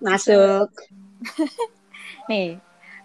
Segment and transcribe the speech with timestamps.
[0.00, 0.68] Masuk.
[2.30, 2.56] Nih,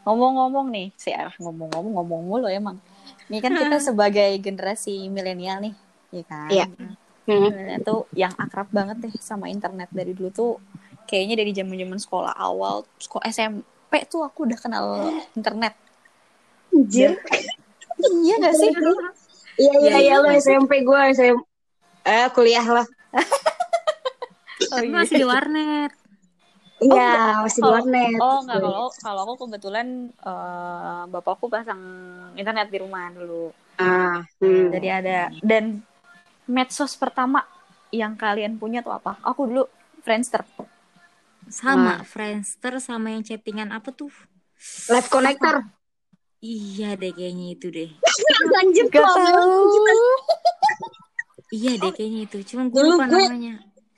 [0.07, 2.77] ngomong-ngomong nih, si arah ngomong-ngomong ngomong mulu emang.
[3.27, 5.73] Ini kan kita sebagai generasi milenial nih,
[6.13, 6.49] ya kan?
[6.49, 6.65] Iya.
[7.25, 7.81] Hmm.
[7.81, 10.51] Tuh yang akrab banget deh sama internet dari dulu tuh
[11.09, 14.85] kayaknya dari zaman-zaman sekolah awal, sekolah SMP tuh aku udah kenal
[15.39, 15.73] internet.
[16.69, 17.17] Anjir.
[17.97, 18.71] Iya gak sih?
[19.57, 20.29] Iya iya Iya, lo.
[20.35, 21.41] SMP gue SMP
[22.05, 22.85] eh kuliah lah.
[24.69, 24.93] Oh, Tapi iya.
[24.93, 25.91] masih di warnet.
[26.75, 28.19] Iya masih di warnet.
[28.19, 31.81] Oh enggak kalau kalau aku kebetulan eh, bapakku pasang
[32.35, 33.55] internet di rumah dulu.
[33.79, 34.71] Ah, hmm.
[34.75, 35.83] Jadi ada dan
[36.45, 37.43] medsos pertama
[37.95, 39.15] yang kalian punya tuh apa?
[39.23, 39.63] Aku dulu
[40.03, 40.43] Friendster.
[41.47, 44.11] Sama Friendster sama yang chattingan apa tuh?
[44.91, 45.63] Live connector.
[46.43, 47.89] Iya deh kayaknya itu deh.
[48.91, 49.71] Gak tahu.
[51.55, 52.37] Iya deh kayaknya itu.
[52.53, 53.55] Cuman gue Dulu lupa gue- namanya.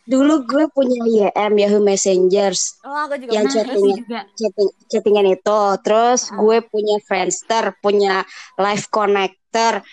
[0.07, 3.43] Dulu gue punya YM Yahoo Messengers Oh, aku juga yang.
[3.43, 4.19] Nah, chatting itu juga.
[4.33, 5.59] chatting chattingan itu.
[5.83, 6.39] Terus Ah.
[6.39, 8.23] gue punya Friendster, punya
[8.55, 9.83] Live Connector,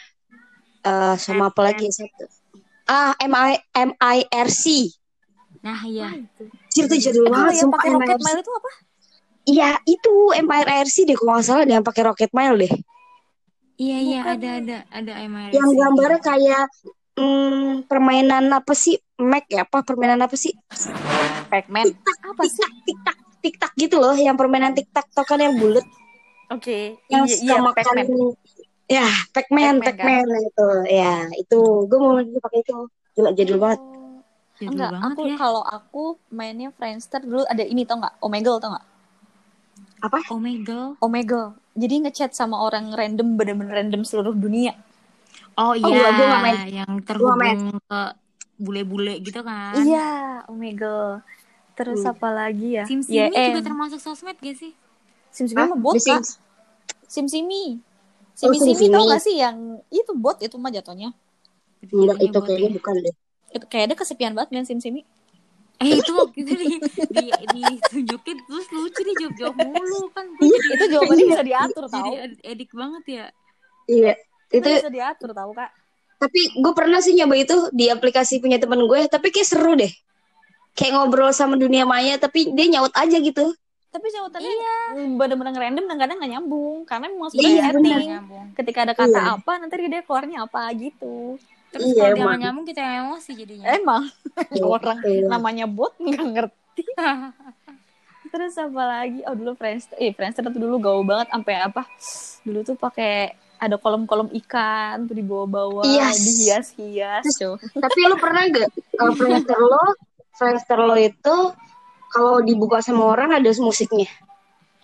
[0.80, 2.30] eh sama apa lagi satu.
[2.86, 4.64] Ah, MI MIRC.
[5.60, 6.14] Nah iya.
[6.68, 8.22] Cir itu jadul Itu banget yang pakai Rocket MIRC.
[8.22, 8.70] Mail itu apa?
[9.44, 12.72] Iya, itu MIRC deh kalau nggak salah yang pakai Rocket Mail deh.
[13.74, 15.52] Iya iya ada ada ada MRC.
[15.52, 16.64] Yang gambarnya kayak
[17.18, 18.96] hmm, permainan apa sih?
[19.20, 20.52] Mac ya apa permainan apa sih?
[21.50, 21.88] Pac-Man.
[22.30, 22.66] Apa sih?
[22.86, 25.84] Tik-tak, tik-tak, gitu loh, yang permainan tik-tak tau kan yang bulat
[26.52, 27.00] Oke.
[27.12, 28.06] yang Iya, suka iya, makan Pac-Man.
[28.88, 30.66] ya Pac-Man, Pac-Man, Pac-Man itu
[30.98, 31.56] ya itu
[31.88, 32.74] gue mau pakai itu
[33.16, 34.22] gila jadul banget Oh.
[34.60, 35.36] Jadul Enggak, banget aku ya.
[35.42, 36.04] kalau aku
[36.38, 38.14] mainnya Friendster dulu ada ini tau nggak?
[38.22, 38.86] Omegle tau nggak?
[40.06, 40.96] apa Omegle.
[41.00, 41.56] Omegle.
[41.74, 44.72] Jadi ngechat sama orang random bener-bener random seluruh dunia.
[45.56, 46.56] Oh gua- iya, gua nggak main.
[46.68, 48.00] yang terhubung ke
[48.56, 49.74] bule-bule gitu kan.
[49.76, 50.10] Iya,
[50.46, 51.22] Omegle.
[51.74, 52.12] Terus Hmm.
[52.12, 52.84] apa lagi ya?
[52.84, 53.50] SimSimi YM.
[53.50, 54.70] juga termasuk sosmed gak sih?
[55.28, 55.98] SimSimi mah bot?
[57.04, 57.82] SimSimi.
[58.36, 58.92] Oh, SimSimi SimSimi.
[58.92, 59.56] tau gak sih yang
[59.88, 61.10] itu bot itu mah jatuhnya.
[61.84, 62.74] enggak itu kayaknya ya.
[62.74, 63.14] bukan deh
[63.52, 65.02] Itu kayaknya kesepian banget main SimSimi.
[65.76, 66.66] Eh itu waktu itu di,
[67.10, 70.24] di, ditunjukin terus lucu nih jawab-jawab mulu kan.
[70.28, 72.12] Gua Iya, jadi- Itu jawabannya bisa diatur Jadi tau.
[72.16, 73.26] ed- edik banget ya.
[73.84, 74.12] iya
[74.54, 75.70] Itu itu bisa diatur tau kak.
[76.14, 79.90] tapi gue pernah sih nyoba itu di aplikasi punya temen gue tapi kayak seru deh
[80.72, 83.52] kayak ngobrol sama dunia maya tapi dia nyaut aja gitu
[83.88, 84.54] Tapi jawabannya
[85.14, 86.82] bener-bener random dan kadang gak nyambung.
[86.82, 88.18] Karena memang sudah Iya.
[88.52, 89.38] Ketika ada kata Iya.
[89.38, 91.38] apa, nanti dia keluarnya apa gitu.
[91.70, 92.26] Terus Iya, kalau dia emang.
[92.26, 93.66] nggak nyambung kita yang emosi jadinya.
[93.70, 94.02] Emang
[94.50, 95.26] Iya, orang iya.
[95.30, 96.82] namanya bot nggak ngerti.
[98.26, 99.22] Terus apa lagi?
[99.22, 101.82] Oh dulu Friendster, eh Friendster tuh dulu gaul banget sampai apa?
[102.42, 106.20] Dulu tuh pakai ada kolom-kolom ikan tuh dibawa-bawa, Yes.
[106.20, 107.56] dihias-hias tuh.
[107.74, 109.84] tapi lu pernah gak kalau Friendster lo
[110.34, 111.36] Friendster lo itu
[112.08, 114.06] kalau dibuka sama orang ada musiknya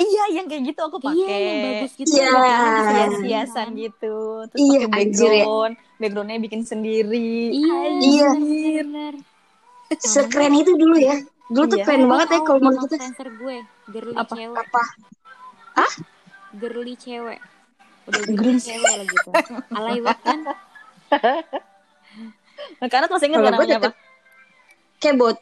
[0.01, 1.41] Iya, yang kayak gitu aku Iya, pakai.
[1.45, 2.09] yang bagus gitu.
[2.17, 2.33] Iya.
[2.33, 4.17] Ada hias-hiasan gitu.
[4.49, 5.45] Terus Iya, pakai anjir ya.
[5.45, 7.33] background, backgroundnya bikin sendiri.
[7.53, 8.29] Iya, Iya.
[8.81, 9.15] bener.
[10.01, 11.19] sekeren itu dulu ya
[11.51, 11.85] dulu tuh Iya.
[11.85, 13.57] keren banget ya kalau menurut nama kita gue,
[13.91, 14.35] girly Apa?
[14.39, 14.57] cewek.
[14.57, 14.83] apa
[16.51, 17.39] Girly cewek.
[18.09, 19.31] Udah girly cewek lah gitu.
[19.75, 20.41] Alay banget kan?
[22.81, 23.91] Nah, karena masih ingat gue namanya apa?
[25.01, 25.37] kebot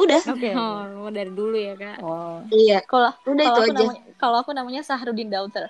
[0.00, 0.50] udah Oke.
[0.56, 2.02] Oh, dari dulu ya, Kak.
[2.02, 2.42] Oh.
[2.50, 5.68] iya Kalau udah kalau itu aku aja namanya kalau aku namanya Sahrudin Daughter.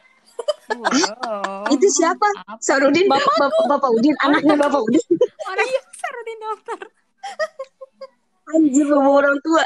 [0.71, 1.67] Wow.
[1.75, 2.25] itu siapa
[2.63, 5.03] Sarudin bapak bapak Udin anaknya bapak Udin
[5.51, 6.81] Orang yang Sarudin dokter.
[8.51, 9.63] anjir bapak orang tua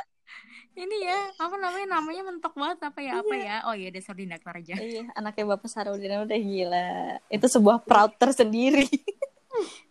[0.75, 1.87] Ini ya, apa namanya?
[2.03, 3.13] Namanya mentok banget apa ya?
[3.23, 3.57] Apa ya?
[3.71, 4.75] Oh iya, dasar di dokter aja.
[4.75, 6.91] Iya, anaknya Bapak Sahrudin udah gila.
[7.31, 8.91] Itu sebuah proud tersendiri.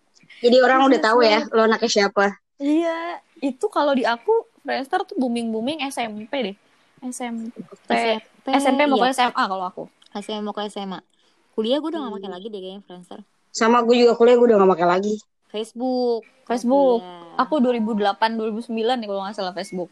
[0.43, 5.19] jadi orang udah tahu ya lo anaknya siapa iya, itu kalau di aku Friendster tuh
[5.19, 6.55] booming-booming SMP deh.
[7.03, 7.51] SMP.
[8.47, 9.27] SMP mau ke iya.
[9.27, 9.83] SMA kalau aku.
[10.23, 11.03] SMA mau ke SMA.
[11.51, 13.19] Kuliah gue udah gak pakai lagi deh kayaknya Friendster.
[13.53, 15.13] sama gue juga kuliah gue udah gak pakai lagi
[15.51, 16.25] Facebook.
[16.47, 17.03] Facebook.
[17.03, 17.43] Kuliah.
[17.43, 19.91] Aku 2008 2009 nih kalau nggak salah Facebook.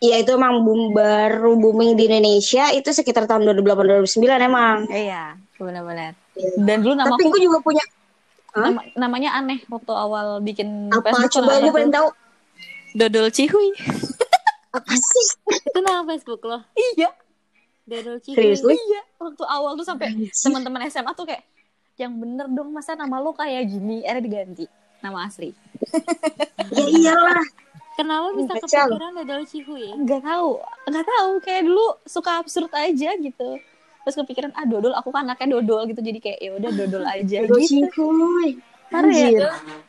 [0.00, 4.88] Iya itu emang boom, baru booming di Indonesia itu sekitar tahun 2008 2009 emang.
[4.88, 6.16] Iya, benar-benar.
[6.56, 7.84] Dan dulu nama Tapi aku juga punya
[8.50, 11.44] nama- namanya aneh waktu awal bikin apa Facebook.
[11.44, 12.08] coba gue pengen tahu
[12.90, 13.76] Dodol Cihuy.
[14.72, 15.26] apa sih?
[15.68, 16.64] Itu nama Facebook lo.
[16.96, 17.12] iya,
[17.84, 18.40] Dodol Cihuy.
[18.40, 18.74] Seriously?
[18.74, 19.04] iya.
[19.16, 21.44] Waktu awal tuh sampai teman-teman SMA tuh kayak
[21.94, 24.64] yang bener dong masa nama lo kayak gini, akhirnya diganti
[24.98, 25.52] nama asli.
[26.70, 27.44] ya iyalah.
[28.00, 28.88] Kenapa bisa Kacau.
[28.88, 29.86] kepikiran Dodol Cihuy?
[29.92, 30.50] Nggak tahu,
[30.88, 33.50] nggak tahu kayak dulu suka absurd aja gitu.
[34.00, 37.36] Terus kepikiran ah dodol, aku kan anaknya dodol gitu jadi kayak ya udah dodol aja
[37.44, 37.84] Dodol gitu.
[37.92, 38.56] Cihuy.
[38.88, 39.28] Parah ya?
[39.28, 39.42] Anjir.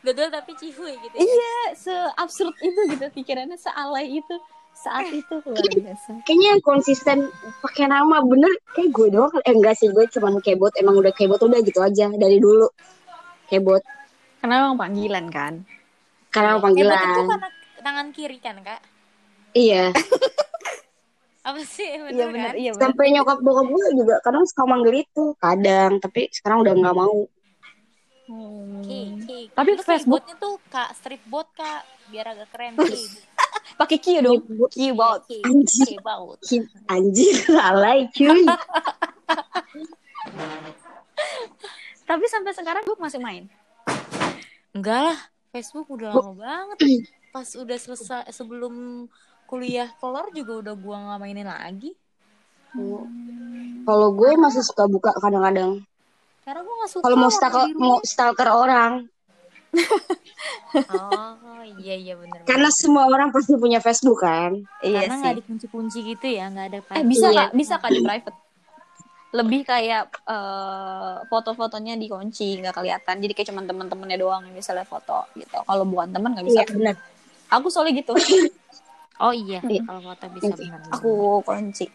[0.04, 1.16] Dodol tapi Cihuy gitu.
[1.16, 4.36] Iya, se absurd itu gitu pikirannya sealay itu.
[4.72, 7.28] saat itu luar biasa kayaknya yang konsisten
[7.60, 11.36] pakai nama bener kayak gue doang eh enggak sih gue cuman kebot emang udah kebot
[11.38, 12.72] udah gitu aja dari dulu
[13.46, 13.84] kebot
[14.40, 15.60] karena emang panggilan kan
[16.32, 16.96] karena Kebot itu panggilan
[17.28, 17.48] karena
[17.82, 18.80] tangan kiri kan kak?
[19.52, 19.90] iya
[21.42, 22.54] Apa sih iya bener benar kan?
[22.56, 26.72] iya benar sampai nyokap bokap gue juga kadang suka manggil itu kadang tapi sekarang udah
[26.72, 27.26] nggak mau
[28.22, 28.80] Hmm.
[28.80, 29.40] Ki, ki.
[29.52, 32.78] Tapi Lu Facebook- tuh kak strip bot kak biar agak keren
[33.80, 34.40] pakai Q dong
[34.70, 35.86] keyboard Ki, Anjir.
[35.90, 36.38] keyboard.
[36.40, 37.34] Ki- anjir
[37.68, 38.46] alay cuy
[42.02, 43.44] tapi sampai sekarang gue masih main
[44.72, 45.18] Enggak lah,
[45.50, 46.76] Facebook udah lama banget.
[47.32, 49.08] Pas udah selesai sebelum
[49.48, 51.96] kuliah kelar juga udah gua nggak mainin lagi.
[53.84, 55.80] kalau gue masih suka buka kadang-kadang.
[56.44, 57.02] Karena gua nggak suka.
[57.04, 58.92] kalau mau stalker mau stalker orang.
[60.92, 62.44] Oh iya iya benar.
[62.44, 64.60] karena semua orang pasti punya Facebook kan?
[64.84, 65.20] Iya Karena sih.
[65.24, 67.48] nggak dikunci-kunci gitu ya, nggak ada eh bisa Iya.
[67.48, 68.36] kak bisa kak di private?
[69.32, 73.16] Lebih kayak eh, foto-fotonya dikunci nggak kelihatan.
[73.24, 75.56] Jadi kayak cuman teman-temannya doang yang bisa lihat foto gitu.
[75.64, 76.60] Kalau bukan teman nggak bisa.
[76.60, 76.96] Iya benar
[77.52, 78.16] aku soalnya gitu
[79.20, 79.84] Oh iya, Iya.
[79.84, 80.56] kalau foto bisa Iya.
[80.74, 80.80] benar.
[80.90, 81.10] aku
[81.42, 81.86] kunci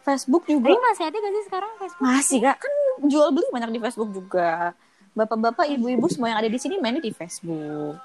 [0.00, 2.02] Facebook Tapi juga masih ada gak sih sekarang Facebook?
[2.02, 2.72] masih kak kan
[3.04, 4.72] jual beli banyak di Facebook juga
[5.18, 7.98] bapak-bapak ibu-ibu semua yang ada di sini mainnya di Facebook.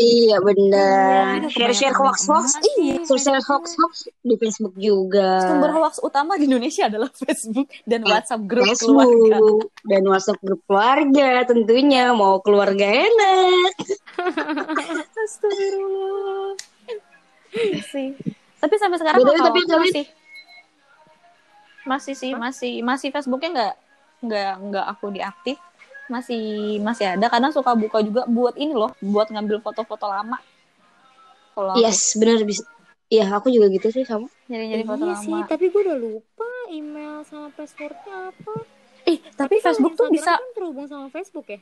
[0.00, 1.44] Iya benar.
[1.44, 2.46] Iya, share share kebanyakan hoax hoax.
[2.80, 3.60] iya share share Facebook.
[3.60, 5.28] hoax hoax di Facebook juga.
[5.44, 9.36] Sumber hoax utama di Indonesia adalah Facebook dan WhatsApp grup keluarga.
[9.36, 12.04] Facebook dan WhatsApp grup keluarga tentunya.
[12.16, 13.72] Mau keluarga enak.
[15.28, 16.56] Astagfirullah.
[17.92, 18.16] sih.
[18.58, 20.06] Tapi sampai sekarang kalau tapi kalian- masih.
[21.84, 22.72] Masih sih masih.
[22.80, 23.74] Masih Facebooknya nggak
[24.18, 25.58] nggak nggak aku diaktif
[26.08, 26.42] masih
[26.80, 27.26] masih ada.
[27.28, 30.40] Kadang suka buka juga buat ini loh buat ngambil foto-foto lama.
[31.52, 31.80] Kalau aku.
[31.80, 32.64] Yes benar bisa.
[33.08, 34.28] Iya aku juga gitu sih sama.
[34.52, 35.24] Nyari-nyari foto Iya lama.
[35.24, 38.52] sih, tapi gue udah lupa email sama passwordnya apa.
[39.08, 40.36] eh tapi kalau Facebook tuh bisa.
[40.36, 41.60] kan terhubung sama Facebook ya?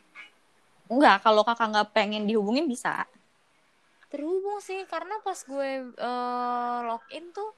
[0.87, 3.07] nggak kalau kakak nggak pengen dihubungin bisa.
[4.11, 7.55] Terhubung sih, karena pas gue eh, login tuh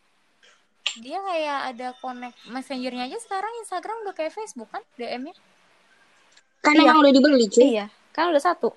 [1.01, 3.17] dia kayak ada connect messengernya aja.
[3.21, 5.37] Sekarang Instagram udah kayak Facebook kan DM-nya.
[6.61, 6.83] Kan Iya.
[6.85, 8.71] emang udah dibeli cuy iya kan udah satu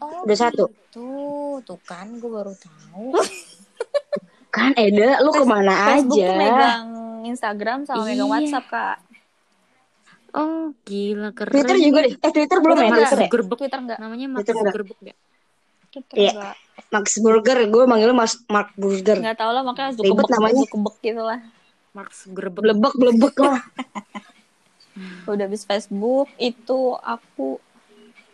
[0.00, 0.64] Oh, Udah satu.
[0.88, 3.12] Tuh, tuh kan gue baru tahu.
[4.50, 6.86] kan Eda lu ke mana Facebook tuh aja megang
[7.22, 8.32] Instagram sama megang Iya.
[8.32, 8.96] WhatsApp kak
[10.30, 11.52] Oh, gila keren.
[11.52, 13.50] Twitter juga deh eh Twitter belum ya Twitter Twitter ya.
[13.52, 14.72] Twitter enggak Namanya Mark Twitter enggak.
[14.72, 15.14] Zuckerberg ya?
[15.90, 16.30] Twitter Iya.
[16.32, 16.54] enggak
[16.88, 20.62] Max Burger gue manggilnya Mas Mark Burger nggak tahu lah makanya Ribet Zuckerberg namanya.
[20.64, 21.38] Zuckerberg gitu lah
[21.92, 22.62] Mark Zuckerberg.
[22.64, 23.60] blebek blebek lah
[25.24, 27.60] udah habis Facebook itu aku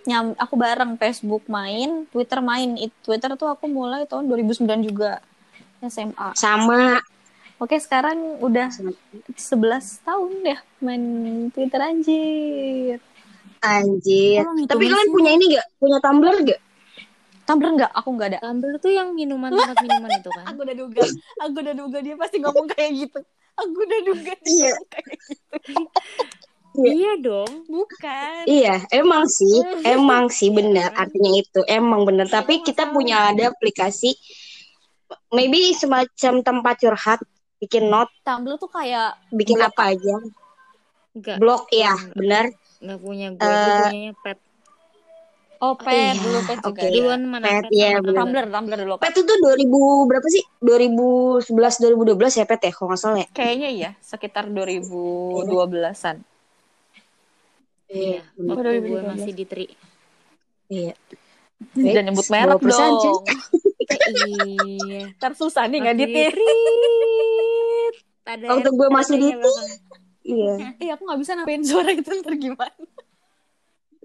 [0.05, 2.79] nyam aku bareng Facebook main Twitter main.
[2.79, 5.19] It- Twitter tuh aku mulai tahun 2009 juga
[5.83, 7.03] SMA sama.
[7.57, 9.35] Oke sekarang udah 11
[10.03, 11.03] tahun ya main
[11.51, 12.99] Twitter anjir.
[13.59, 14.45] Anjir.
[14.45, 16.61] Itu tapi kalian punya ini gak punya Tumblr gak
[17.47, 18.39] Tumblr enggak aku enggak ada.
[18.43, 20.45] Tumblr tuh yang minuman tempat minuman itu kan?
[20.51, 21.03] aku udah duga.
[21.43, 21.99] Aku udah duga.
[22.03, 23.21] Dia pasti ngomong kayak gitu.
[23.57, 24.33] Aku udah duga.
[24.37, 24.71] Dia Iya.
[24.75, 25.57] ngomong kayak gitu
[26.79, 26.93] Iya.
[26.93, 27.53] iya dong.
[27.67, 29.57] bukan Iya, emang sih,
[29.97, 32.27] emang sih benar artinya itu, emang benar.
[32.27, 34.13] Tapi kita punya ada aplikasi,
[35.31, 37.21] maybe semacam tempat curhat,
[37.57, 39.71] bikin note, Tumblr tuh kayak bikin Blog.
[39.71, 40.15] apa aja,
[41.13, 42.45] Enggak, blog ya, benar.
[42.77, 43.41] enggak punya gue.
[43.41, 44.39] Gue punyanya pet.
[45.57, 46.81] oh pet Iya, dulu pet juga.
[46.85, 47.71] Duluan mana Pet, pet?
[47.73, 48.21] iya, bener.
[48.21, 50.45] Tumblr Tumblr dulu Pet itu 2000 berapa sih?
[50.61, 51.49] 2011
[51.81, 53.29] 2012 ya Pet ya, kalau nggak salah ya.
[53.33, 56.36] kayaknya iya sekitar 2012-an
[57.87, 59.13] Iya, waktu gue 2012.
[59.15, 59.67] masih di tri.
[60.67, 60.95] Iya.
[61.73, 62.77] dan nyebut merek 20% cuy.
[63.01, 63.23] dong
[64.29, 65.03] iya.
[65.17, 66.45] ntar susah nih ngeditnya di
[68.27, 69.69] Ada Waktu gue masih di belakang.
[70.21, 72.75] Iya, iya aku nggak bisa nambahin suara itu ntar gimana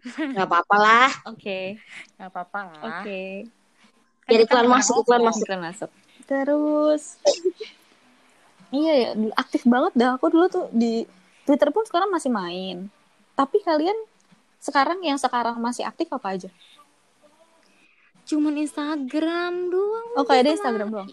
[0.02, 1.12] nggak apa-apa lah.
[1.28, 1.60] oke
[2.16, 2.80] Nggak apa-apa lah.
[3.02, 3.22] oke
[4.24, 5.44] Biar iklan masuk, iklan masuk.
[5.44, 5.90] iklan masuk
[6.24, 7.04] terus
[8.72, 11.04] iya ya aktif banget dah aku dulu tuh di
[11.44, 12.88] Twitter pun sekarang masih main
[13.34, 13.96] tapi kalian
[14.62, 16.50] sekarang yang sekarang masih aktif apa aja
[18.22, 20.08] Cuman Instagram doang.
[20.16, 21.10] oh kayak ada Instagram doang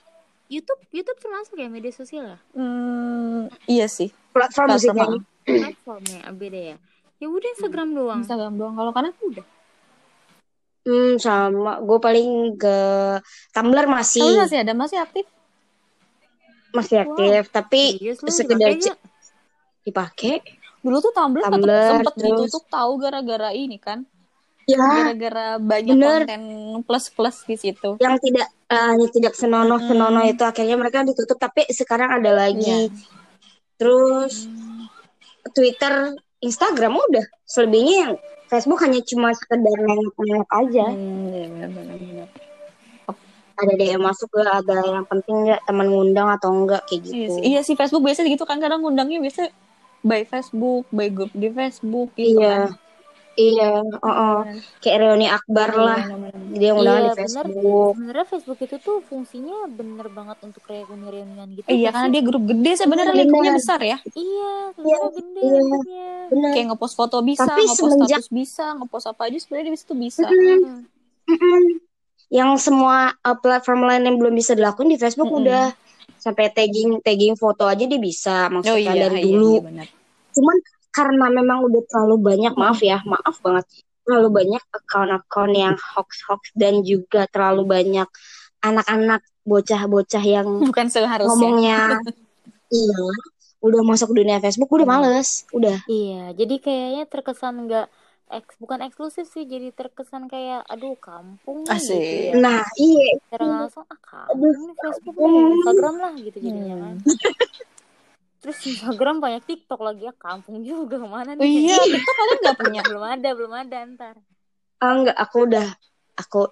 [0.48, 2.38] YouTube, YouTube termasuk ya media sosial ya?
[2.56, 5.06] hmm, iya sih Platform Platform, musiknya.
[5.44, 6.76] Platformnya beda ya.
[7.18, 8.20] Ya udah Instagram doang.
[8.22, 9.46] Instagram doang kalau kalian udah
[10.88, 11.84] Hmm, sama.
[11.84, 12.76] Gue paling ke
[13.52, 15.26] Tumblr masih Kalian masih ada masih aktif
[16.68, 18.72] masih aktif, tapi Serius lu sekedar
[19.84, 20.40] dipakai.
[20.80, 24.06] Dulu tuh Tumblr, Tumblr, tetap sempet terus- ditutup tahu gara-gara ini kan.
[24.64, 26.20] Ya, gara-gara banyak bener.
[26.22, 26.42] konten
[26.84, 27.96] plus plus di situ.
[27.96, 30.32] Yang tidak eh, hanya tidak senonoh senonoh Mm.
[30.32, 32.92] itu akhirnya mereka ditutup tapi sekarang ada lagi.
[33.74, 34.44] Terus
[35.50, 37.24] Twitter Instagram udah.
[37.42, 38.12] Selebihnya yang
[38.46, 40.84] Facebook hanya cuma sekedar nengok-nengok aja.
[40.86, 42.28] Hmm, iya benar.
[43.58, 45.60] ada DM masuk ke ada yang penting nggak?
[45.64, 47.32] Teman ngundang atau enggak kayak Iya gitu.
[47.34, 48.62] sih, iya sih Facebook biasa gitu kan.
[48.62, 49.50] Kadang ngundangnya biasa
[50.00, 52.78] by Facebook, by grup di Facebook gitu iya kan.
[53.34, 54.42] iya oh,
[54.78, 56.52] kayak reuni akbar Iya, lah benar-benar.
[56.52, 57.18] dia undangan Iya, di bener.
[57.20, 61.66] Facebook Sebenarnya Facebook itu tuh fungsinya bener banget untuk reunian-reunian gitu.
[61.66, 63.20] Iya karena dia grup gede sebenarnya Benar.
[63.20, 63.98] lingkupnya besar ya.
[64.08, 65.40] Iya, sebenarnya gede
[65.86, 66.10] iya.
[66.28, 69.78] benar Kayak ngepost foto bisa, Tapi ngepost semenjak- status bisa, ngepost apa aja sebenarnya di
[69.78, 70.26] situ bisa.
[70.26, 70.82] Hmm.
[71.28, 71.62] Mm-mm.
[72.28, 75.44] yang semua uh, platform lain yang belum bisa dilakukan di Facebook Mm-mm.
[75.44, 75.64] udah
[76.18, 79.52] sampai tagging tagging foto aja dia bisa Oh maksudnya iya, dari iya, dulu.
[79.62, 79.86] iya
[80.34, 80.56] cuman
[80.90, 83.64] karena memang udah terlalu banyak maaf ya maaf banget
[84.02, 88.08] terlalu banyak akun-akun yang hoax-hoax dan juga terlalu banyak
[88.64, 91.28] anak-anak bocah-bocah yang Bukan seharusnya.
[91.28, 91.78] ngomongnya
[92.72, 93.00] iya
[93.58, 95.82] udah masuk dunia Facebook udah males udah.
[95.90, 97.86] Iya, jadi kayaknya terkesan nggak
[98.30, 101.96] eks bukan eksklusif sih, jadi terkesan kayak aduh kampung nih Asik.
[101.96, 102.32] gitu ya.
[102.36, 106.96] nah iya Secara nggak langsung ah kampung nih Facebook nih, Instagram lah gitu jadinya kan.
[106.98, 107.16] Hmm.
[108.38, 111.50] Terus Instagram banyak TikTok lagi ya kampung juga ke mana Oh nih?
[111.66, 112.80] iya, TikTok kalian nggak punya?
[112.86, 114.16] belum ada, belum ada ntar.
[114.78, 115.66] ah, enggak aku udah
[116.14, 116.42] aku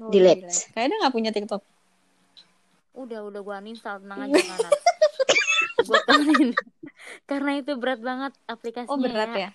[0.00, 0.72] Oh, delete delete.
[0.72, 1.62] Kayaknya nggak punya TikTok.
[2.96, 4.40] Udah, udah gua uninstall, tenang aja
[5.86, 6.56] gua temenin.
[7.28, 9.40] Karena itu berat banget aplikasinya Oh berat ya.
[9.44, 9.50] ya.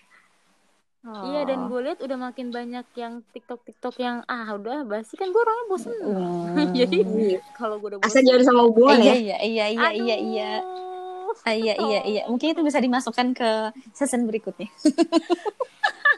[1.05, 1.21] Oh.
[1.29, 5.29] Iya dan gue lihat udah makin banyak yang TikTok TikTok yang ah udah basi kan
[5.29, 5.93] gue orangnya bosen.
[6.01, 6.73] Hmm.
[6.81, 7.45] Jadi Iya.
[7.53, 10.51] kalau gue udah asal bosen, jangan sama hubungan iya, ya iya, iya, iya, iya, iya.
[10.65, 11.37] aduh.
[11.45, 12.21] Ah, iya, iya, iya.
[12.25, 14.65] Mungkin itu bisa dimasukkan ke season berikutnya.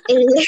[0.07, 0.39] Iya.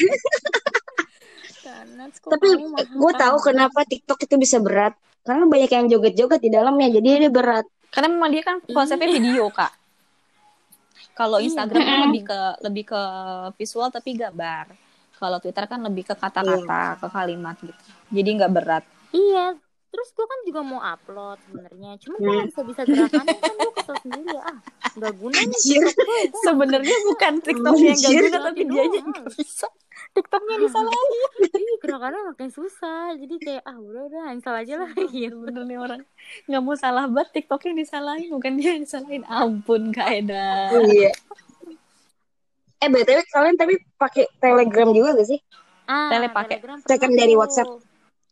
[2.32, 2.48] Tapi
[2.96, 4.96] gue tahu kenapa TikTok itu bisa berat.
[5.28, 7.68] Karena banyak yang joget-joget di dalamnya, jadi dia berat.
[7.92, 9.79] Karena memang dia kan konsepnya video, Kak.
[11.20, 11.52] Kalau Iya.
[11.52, 13.02] Instagram kan lebih ke lebih ke
[13.60, 14.72] visual tapi gambar.
[15.20, 17.76] Kalau Twitter kan lebih ke kata-kata, ke kalimat gitu.
[18.16, 18.84] Jadi nggak berat.
[19.12, 19.60] Iya.
[19.90, 21.92] Terus gue kan juga mau upload sebenarnya.
[21.98, 22.38] Cuman gue Hmm.
[22.38, 24.42] nggak bisa bisa gerakannya kan gue kesel sendiri ya.
[24.44, 24.58] Ah
[24.90, 25.60] nggak guna nih
[26.40, 28.24] Sebenarnya bukan TikToknya yang nggak Anjir.
[28.24, 29.68] guna tapi dia yang nggak bisa.
[30.10, 31.10] TikToknya disalahin.
[31.60, 33.04] Iya gerakannya makin susah.
[33.16, 35.36] Jadi kayak ah udah udah install aja lah gitu.
[35.40, 36.02] Bener nih orang
[36.46, 39.24] nggak mau salah banget TikToknya disalahin bukan dia yang disalahin.
[39.26, 40.70] Ampun Kak Eda.
[40.80, 41.12] Iya.
[42.80, 45.40] Eh, BTW kalian tapi pakai Telegram juga gak sih?
[45.84, 46.64] Ah, Tele pakai.
[46.64, 47.36] Telegram Second dari.
[47.36, 47.68] WhatsApp.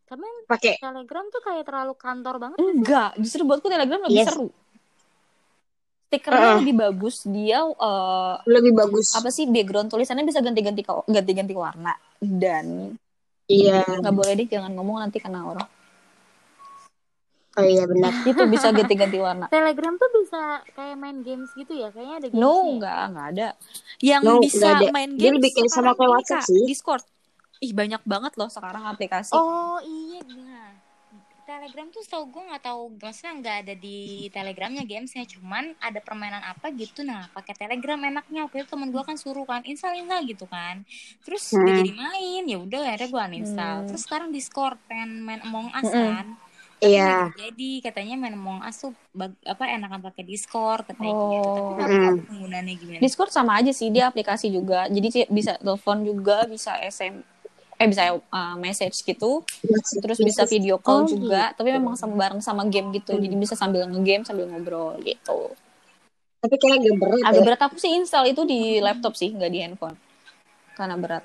[0.08, 0.80] Tapi Pakai.
[0.80, 2.58] Telegram tuh kayak terlalu kantor banget.
[2.58, 4.28] Enggak, justru buatku Telegram lebih Yes.
[4.32, 4.48] seru.
[6.08, 6.58] Stikernya Uh-uh.
[6.64, 7.28] lebih bagus.
[7.28, 9.12] Dia eh, Lebih bagus.
[9.12, 12.96] apa sih background tulisannya bisa ganti-ganti ganti-ganti warna dan
[13.46, 13.84] Iya.
[13.84, 15.68] nggak boleh deh jangan ngomong nanti kena orang.
[17.58, 18.14] Oh iya benar.
[18.30, 19.50] Itu bisa ganti-ganti warna.
[19.50, 21.92] Telegram tuh bisa kayak main games gitu ya?
[21.92, 22.40] Kayaknya ada gamesnya.
[22.40, 22.64] No, ya?
[22.72, 23.48] enggak, enggak ada.
[24.00, 24.86] Yang No, bisa ada.
[24.88, 26.64] main Dia game lebih kayak sama kayak WhatsApp sih.
[26.64, 27.04] Discord.
[27.60, 29.32] Ih, banyak banget loh sekarang aplikasi.
[29.32, 30.70] Oh iya, nah.
[31.44, 33.98] Telegram tuh tau gue nggak tahu maksudnya nggak ada di
[34.28, 39.00] Telegramnya gamesnya cuman ada permainan apa gitu nah pakai Telegram enaknya waktu itu temen gue
[39.00, 40.84] kan suruh kan install install gitu kan
[41.24, 41.64] terus Hmm.
[41.66, 43.88] jadi main ya udah akhirnya gue uninstall Hmm.
[43.88, 45.96] terus sekarang Discord pengen main Among Us Mm-mm.
[45.96, 46.26] kan
[46.78, 47.32] Iya.
[47.34, 51.32] jadi katanya main Among Us tuh bag- apa enakan pakai Discord katanya Oh.
[51.32, 52.18] gitu tapi Mm.
[52.28, 54.86] penggunaannya gimana Discord sama aja sih, dia aplikasi juga.
[54.86, 57.24] Jadi bisa telepon juga, bisa SM
[57.78, 59.46] eh bisa uh, message gitu.
[59.96, 61.58] Terus bisa video call Oh, juga, gitu.
[61.58, 63.14] tapi memang sama bareng sama game gitu.
[63.14, 65.54] Jadi bisa sambil nge-game sambil ngobrol gitu.
[66.38, 67.46] Tapi kayak agak berat Agak ya.
[67.46, 69.98] berat aku sih install itu di laptop sih, nggak di handphone.
[70.74, 71.22] Karena berat.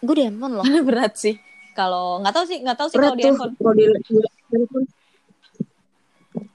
[0.00, 1.36] gue di handphone loh Karena berat sih.
[1.72, 3.52] Kalau nggak tahu sih, nggak tahu sih kalau di handphone.
[3.54, 4.92] Kalau di, di-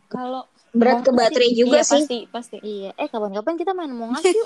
[0.07, 0.41] Kalau
[0.71, 2.01] berat ke Oh, baterai pasti- juga iya, sih.
[2.01, 2.57] Pasti, pasti.
[2.61, 4.45] iya eh kapan-kapan kita main Us yuk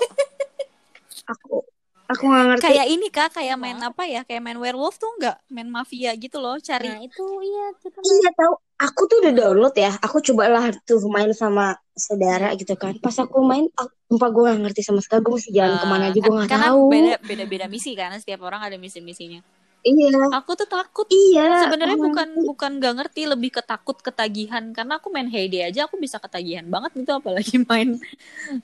[1.32, 1.64] Aku
[2.12, 2.62] aku nggak ngerti.
[2.64, 4.20] Kayak ini kak, kayak main apa ya?
[4.28, 5.36] Kayak main werewolf tuh nggak?
[5.54, 6.88] Main mafia gitu loh, cari.
[6.88, 8.54] nah itu iya kita main Iya tahu.
[8.86, 9.90] Aku tuh udah download ya.
[10.06, 11.64] Aku cobalah tuh main sama
[12.06, 12.92] saudara gitu kan.
[13.04, 15.20] Pas aku main, aku, sumpah gue gak ngerti sama sekali.
[15.24, 16.82] Gue mesti jalan Eh, ke mana aja gue gak karena tahu.
[16.92, 19.40] beda beda beda misi kan setiap orang ada misi misinya
[19.84, 20.16] Iya.
[20.32, 21.68] aku tuh takut Iya.
[21.68, 26.16] sebenarnya bukan bukan gak ngerti lebih ketakut ketagihan karena aku main Heyday aja aku bisa
[26.16, 28.00] ketagihan banget gitu apalagi main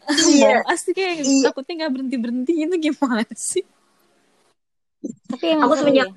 [0.09, 0.65] Iya.
[0.65, 1.45] Tuh kayak Iya.
[1.47, 3.65] takutnya nggak berhenti berhenti itu gimana sih
[5.29, 6.17] tapi emang Aku semenjak ya.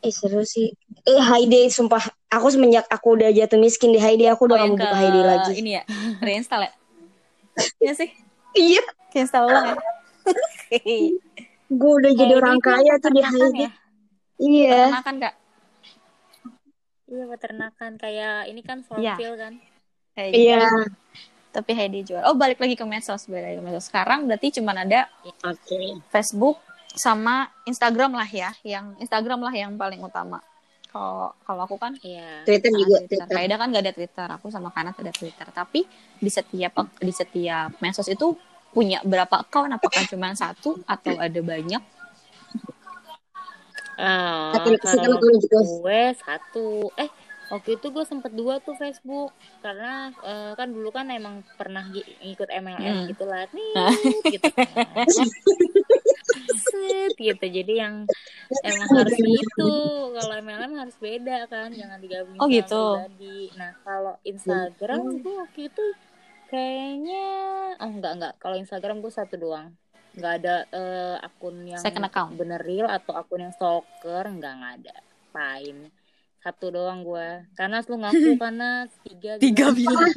[0.00, 0.70] Eh seru sih.
[1.02, 1.98] Eh Hayday sumpah.
[2.28, 4.86] Aku semenjak aku udah jatuh miskin di Hayday, aku udah Oh, gak yang mau ke
[4.86, 5.52] buka Hayday lagi.
[5.56, 5.82] ini ya
[6.20, 6.72] reinstall ya
[7.82, 8.08] Iya sih
[8.52, 8.82] Iya.
[9.08, 9.66] kayak install ulang
[10.70, 10.80] ya
[11.66, 13.50] Gue udah jadi Hayday orang kaya tuh di Hayday.
[13.58, 13.70] ya?
[14.36, 14.80] Iya.
[14.92, 15.34] Peternakan kak
[17.06, 18.86] Iya peternakan kayak ini kan Iya.
[19.14, 19.52] Farmville kan.
[20.12, 20.58] Kayak Iya.
[20.58, 20.80] gitu.
[21.54, 22.20] Tapi Heidi jual.
[22.26, 23.86] Oh balik lagi ke medsos, balik lagi ke medsos.
[23.88, 25.08] Sekarang berarti cuma ada
[25.40, 26.02] Oke.
[26.10, 26.58] Facebook
[26.92, 30.42] sama Instagram lah ya, yang Instagram lah yang paling utama.
[30.90, 32.42] Kalau kalau aku kan Iya.
[32.44, 33.00] Twitter juga.
[33.00, 33.22] Twitter.
[33.22, 33.36] Twitter.
[33.38, 35.46] Kaida kan gak ada Twitter, aku sama Kanat ada Twitter.
[35.46, 35.80] Tapi
[36.18, 38.34] di setiap di setiap medsos itu
[38.76, 39.72] punya berapa account?
[39.72, 41.80] Apakah cuma satu atau ada banyak?
[43.96, 45.58] Ah, kalau juga.
[45.64, 46.92] gue satu.
[47.00, 47.08] Eh
[47.48, 49.32] waktu itu gue sempet dua tuh Facebook
[49.64, 53.08] karena eh, kan dulu kan emang pernah gi- ngikut MLS Hmm.
[53.08, 53.72] gitu lah nih
[54.28, 55.08] gitu kan.
[56.66, 57.94] Set, gitu jadi yang
[58.60, 59.72] emang harus gitu
[60.12, 62.82] kalau MLM harus beda kan jangan digabungin Oh, gitu.
[63.00, 65.84] pribadi nah kalau Instagram gue waktu itu
[66.50, 67.26] kayaknya
[67.82, 69.74] oh enggak enggak kalau Instagram gue satu doang
[70.16, 72.32] nggak ada eh, akun yang Second account.
[72.40, 74.94] bener real atau akun yang stalker enggak nggak ada
[75.34, 75.92] fine
[76.46, 78.70] satu doang gue karena lu ngaku karena
[79.02, 80.14] tiga Tiga bilang.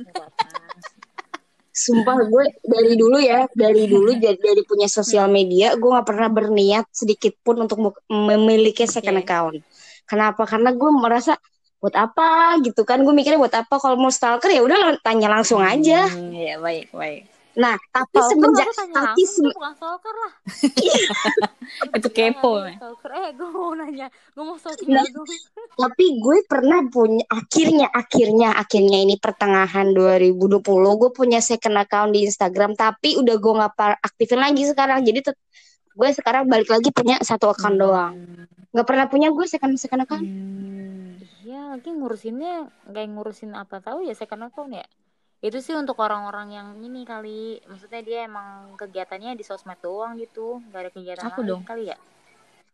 [1.79, 6.29] Sumpah gue dari dulu ya, dari dulu jadi dari punya sosial media, gue nggak pernah
[6.29, 9.57] berniat sedikit pun untuk memiliki second account.
[10.05, 10.43] Kenapa?
[10.43, 11.39] Karena gue merasa
[11.79, 13.01] buat apa gitu kan?
[13.01, 16.07] Gue mikirnya buat apa kalau mau stalker ya udah tanya langsung aja.
[16.07, 17.23] Hmm, ya baik baik.
[17.59, 20.31] Nah, tapi Stalker semenjak tapi itu bukan stalker lah
[21.97, 22.51] Itu kepo.
[22.61, 23.09] Jangan stalker.
[23.11, 25.03] eh gue mau nanya gue mau stalking Nah.
[25.81, 32.23] tapi gue pernah punya akhirnya akhirnya akhirnya ini pertengahan 2020 gue punya second account di
[32.23, 33.73] Instagram tapi udah gue nggak
[34.07, 35.43] aktifin lagi sekarang jadi tet-
[35.99, 38.15] gue sekarang balik lagi punya satu account doang
[38.71, 41.19] nggak pernah punya gue second second account Hmm.
[41.41, 44.85] Iya, lagi ngurusinnya kayak ngurusin apa tahu ya second account ya.
[45.41, 47.57] Itu sih untuk orang-orang yang ini kali.
[47.65, 51.61] Maksudnya dia emang kegiatannya di sosmed doang gitu, nggak ada kegiatan Aku lain dong.
[51.65, 51.97] kali ya.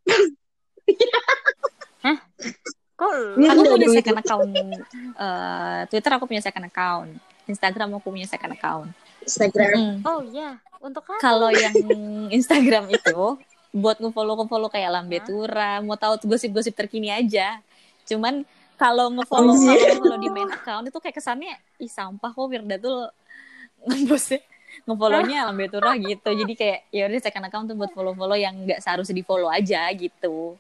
[2.04, 2.18] Hah?
[3.00, 3.40] Kok?
[3.40, 4.52] Iya, Aku punya second account
[5.16, 7.10] eh, Twitter aku punya second account.
[7.48, 8.92] Instagram aku punya second account.
[9.26, 9.98] Instagram Hmm.
[10.06, 11.18] Oh iya, untuk apa?
[11.20, 11.74] Kalau yang
[12.30, 13.18] Instagram itu
[13.82, 17.60] buat ngefollow ngefollow kayak Lambe Tura, mau tahu gosip-gosip terkini aja.
[18.08, 18.46] Cuman
[18.80, 19.76] kalau ngefollow Anjir.
[19.76, 23.12] kalau ngefollow di main account itu kayak kesannya ih sampah kok Wirda tuh
[23.90, 24.40] ngebosnya
[24.88, 26.30] ngefollownya Lambe Tura gitu.
[26.32, 29.90] Jadi kayak ya udah second account tuh buat follow-follow yang nggak seharusnya di follow aja
[29.92, 30.56] gitu.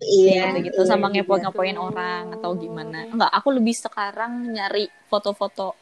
[0.00, 1.20] iya gitu gitu iya sama juga.
[1.20, 5.76] ngepo-ngepoin orang atau gimana enggak aku lebih sekarang nyari foto-foto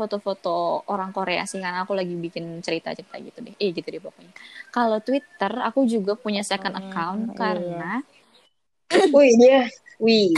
[0.00, 0.50] foto-foto
[0.92, 3.54] orang Korea sih karena aku lagi bikin cerita-cerita gitu deh.
[3.64, 4.32] Eh gitu deh pokoknya.
[4.76, 7.36] Kalau Twitter aku juga punya second Hmm, account iya.
[7.40, 7.90] karena
[9.14, 9.60] wih dia.
[10.04, 10.30] Wih.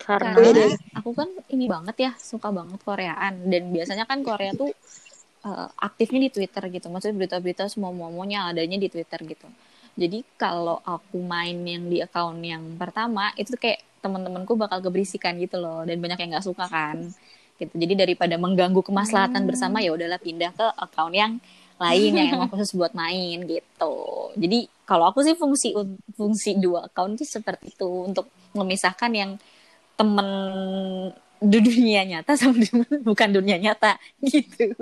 [0.00, 0.66] Karena karena
[0.98, 3.34] aku kan ini banget ya suka banget Koreaan.
[3.52, 4.70] Dan biasanya kan Korea tuh
[5.48, 6.86] eh, aktifnya di Twitter gitu.
[6.92, 9.48] Maksudnya berita-berita semua momonya adanya di Twitter gitu.
[10.00, 15.56] Jadi kalau aku main yang di account yang pertama itu kayak teman-temanku bakal keberisikan gitu
[15.64, 15.84] loh.
[15.88, 16.98] Dan banyak yang nggak suka kan
[17.60, 17.74] gitu.
[17.76, 21.32] Jadi daripada mengganggu kemaslahatan bersama ya udahlah pindah ke account yang
[21.76, 23.94] lain yang emang khusus buat main gitu.
[24.40, 25.76] Jadi kalau aku sih fungsi
[26.16, 29.30] fungsi dua account tuh seperti itu untuk memisahkan yang
[29.94, 30.28] temen
[31.40, 34.72] dunia nyata sama di- bukan dunia nyata gitu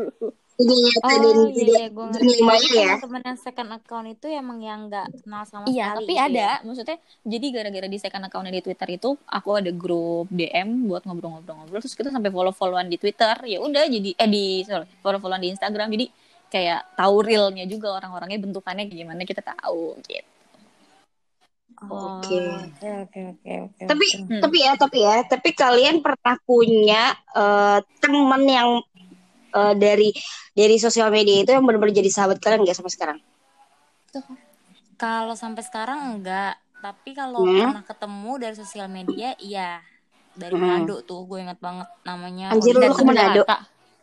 [0.59, 4.59] nyata dan Oh iya, iya gue dunia maya ya Teman-teman yang second account itu emang
[4.59, 6.41] yang nggak kenal sama Iya, sekali tapi gitu ada.
[6.43, 6.53] ya.
[6.67, 11.79] Maksudnya, jadi gara-gara di second account di Twitter itu, aku ada grup DM buat ngobrol-ngobrol-ngobrol.
[11.79, 13.39] Terus kita sampai follow-followan di Twitter.
[13.47, 15.95] Ya udah, jadi eh di sorry, follow-followan di Instagram.
[15.95, 16.07] Jadi
[16.49, 20.27] kayak tahu realnya juga orang-orangnya bentukannya gimana kita tahu gitu.
[21.79, 22.35] Oh, Oke.
[22.35, 23.83] Oke oke oke oke.
[23.87, 24.27] tapi oke.
[24.27, 24.43] Hmm.
[24.43, 28.83] tapi ya tapi ya tapi kalian pernah punya eh, teman yang
[29.57, 30.09] eh, dari
[30.59, 33.19] dari sosial media itu yang benar-benar jadi sahabat kalian nggak sampai sekarang
[34.99, 37.59] Kalau sampai sekarang enggak, tapi kalau Hmm.
[37.59, 39.79] pernah ketemu dari sosial media, iya.
[40.41, 40.63] Dari Hmm.
[40.63, 42.47] Manado tuh, gue inget banget namanya.
[42.53, 43.43] Anjir, lu ke Manado?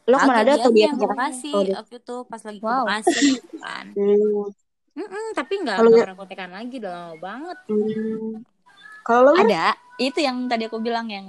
[0.06, 1.06] Lo Aku ke mana ada atau dia ke ke?
[1.12, 2.86] Bekasi Oh, waktu itu pas lagi ke Wow.
[2.86, 3.28] Bekasi
[3.62, 3.86] kan.
[3.98, 4.52] Hmm.
[4.96, 7.58] Mm-mm, tapi nggak ya- pernah kontekan lagi udah lama banget.
[7.68, 8.44] Hmm.
[9.08, 9.36] Kalau?
[9.42, 9.76] Ada.
[10.00, 11.28] Itu yang tadi aku bilang yang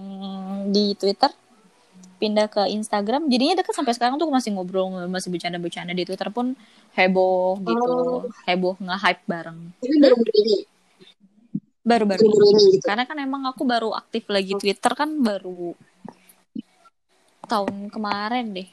[0.74, 1.30] di Twitter
[2.16, 6.56] pindah ke Instagram jadinya deket sampai sekarang tuh masih ngobrol masih bercanda-bercanda di Twitter pun
[6.96, 8.28] heboh gitu Oh.
[8.48, 9.58] heboh nge-hype bareng.
[9.80, 10.64] Ini
[11.86, 12.20] baru-baru.
[12.26, 12.82] Ini gitu.
[12.82, 15.76] karena kan emang aku baru aktif lagi Twitter kan baru
[17.46, 18.68] tahun kemarin deh.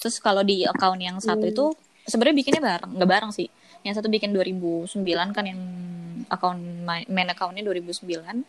[0.00, 1.52] Terus kalau di account yang satu Hmm.
[1.52, 1.64] itu
[2.08, 3.48] sebenarnya bikinnya bareng nggak bareng sih.
[3.84, 5.60] Yang satu bikin 2009 kan yang
[6.28, 8.44] account main, main accountnya 2009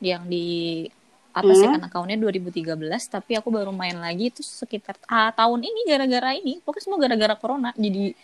[0.00, 0.84] yang di
[1.30, 1.58] apa Hmm.
[1.58, 6.58] second accountnya 2013 tapi aku baru main lagi itu sekitar ah, tahun ini gara-gara ini
[6.62, 8.14] pokoknya semua gara-gara corona jadi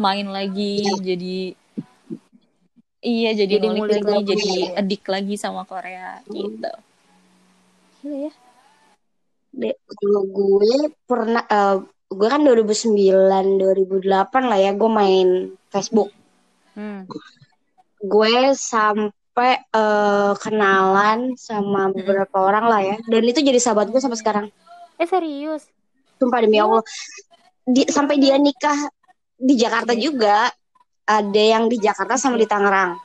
[0.00, 1.38] main lagi jadi
[3.04, 6.72] iya jadi, Jadi ngulik lagi jadi edik lagi sama Korea gitu
[8.04, 8.32] Gila ya.
[9.54, 11.76] De- Kalau gue pernah, eh,
[12.12, 15.28] gue kan 2009, 2008 lah ya, gue main
[15.72, 16.12] Facebook.
[16.76, 17.08] Hmm.
[18.04, 24.18] Gue sampai eh, kenalan sama beberapa orang lah ya, dan itu jadi sahabat gue sampai
[24.22, 24.46] sekarang.
[24.94, 25.66] Eh serius?
[26.22, 26.86] Sumpah demi Allah.
[27.66, 28.76] Di- sampai dia nikah
[29.34, 30.50] di Jakarta juga.
[31.04, 32.96] Ada yang di Jakarta sama di Tangerang.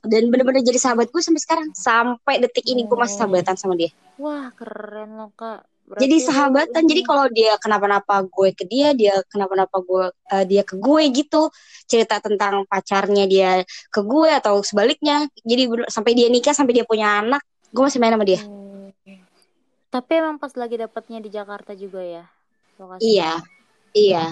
[0.00, 1.68] Dan bener-bener jadi sahabat gue sampai sekarang.
[1.76, 3.92] Sampai detik ini gue masih sahabatan sama dia.
[4.16, 5.66] Wah keren loh kak.
[5.88, 6.82] Berarti Jadi sahabatan.
[6.84, 11.48] Jadi kalau dia kenapa-napa gue ke dia, dia kenapa-napa gue eh, dia ke gue gitu.
[11.88, 15.24] Cerita tentang pacarnya dia ke gue atau sebaliknya.
[15.40, 17.40] Jadi sampai dia nikah, sampai dia punya anak,
[17.72, 18.44] gue masih main sama dia.
[18.44, 18.68] Oh.
[19.88, 22.24] Tapi emang pas lagi dapetnya di Jakarta juga ya?
[22.76, 23.08] Lokasinya?
[23.08, 23.32] Iya.
[23.96, 24.24] Iya.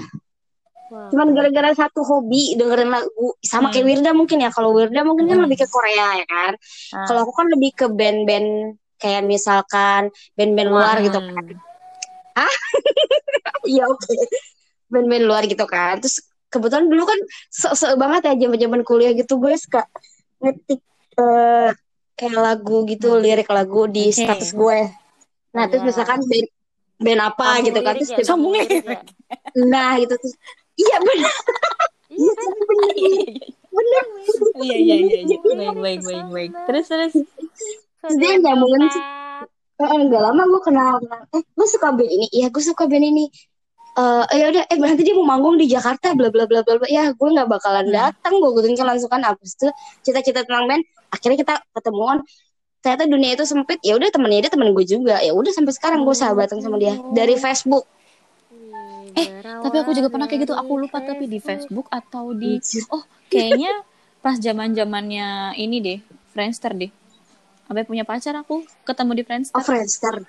[0.86, 4.52] Wah, Cuman gara-gara satu hobi dengerin lagu sama kayak Wirda mungkin ya.
[4.52, 6.52] Kalau Wirda mungkin kan lebih ke Korea ya kan.
[6.94, 7.06] Ah.
[7.08, 11.44] Kalau aku kan lebih ke band-band kayak misalkan band-band luar gitu kan.
[13.64, 14.14] Iya oke.
[14.88, 15.98] Band-band luar gitu kan.
[15.98, 17.18] Terus kebetulan dulu kan
[17.50, 19.85] se banget ya zaman-zaman kuliah gitu gue suka
[20.40, 20.80] ngetik
[21.16, 21.70] eh,
[22.16, 24.24] kayak lagu gitu, lirik lagu di Oke.
[24.24, 24.78] status gue.
[25.52, 25.88] Nah, terus Iya.
[25.88, 26.48] misalkan band
[26.96, 29.00] band apa Sambung gitu kan terus ya, sambung lirik ya.
[29.68, 30.35] nah gitu terus
[30.76, 31.28] iya benar
[32.09, 32.48] Iya kan?
[32.56, 33.35] benar
[33.68, 34.04] benar
[34.56, 35.18] Iya iya iya.
[35.20, 35.37] iya.
[35.44, 36.50] Baik baik baik baik.
[36.64, 37.12] Terus terus.
[38.02, 39.04] Terus dia nyambungin sih.
[39.76, 41.20] Eh, enggak lama gue kenal, kenal.
[41.37, 42.26] Eh, lu suka band ini?
[42.32, 43.28] Iya, gue suka band ini.
[43.96, 46.88] Eh, ya udah, eh berarti dia mau manggung di Jakarta, bla bla bla bla bla.
[46.88, 48.40] Ya, gue nggak bakalan datang.
[48.40, 49.68] Gue gituin kan langsung kan abis itu
[50.00, 50.82] cita-cita tentang band.
[51.12, 52.24] Akhirnya kita ketemuan.
[52.80, 53.80] Ternyata dunia itu sempit.
[53.85, 55.20] Ya udah temennya dia temen gue juga.
[55.20, 57.85] Ya udah sampai sekarang gue sahabatan sama dia dari Facebook.
[59.16, 60.54] Eh, tapi aku juga pernah kayak gitu.
[60.56, 62.61] Aku lupa tapi di Facebook atau di
[62.92, 63.00] Oh,
[63.32, 63.72] kayaknya
[64.20, 65.98] pas zaman-zamannya ini deh,
[66.37, 66.92] Friendster deh.
[67.66, 69.59] Sampai punya pacar aku ketemu di Friendster.
[69.59, 70.22] Oh, Friendster.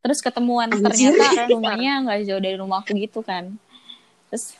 [0.00, 0.84] Terus ketemuan Anjir.
[0.86, 3.56] ternyata rumahnya nggak jauh dari rumahku gitu kan.
[4.30, 4.54] Terus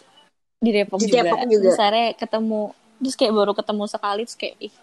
[0.58, 1.22] di Depok Di juga.
[1.22, 1.62] Depok juga.
[1.70, 2.62] Terus akhirnya ketemu
[2.94, 4.74] terus kayak baru ketemu sekali terus kayak ih.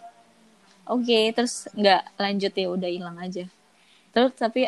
[0.82, 3.44] Oke, terus nggak lanjut ya udah hilang aja.
[4.14, 4.66] Terus tapi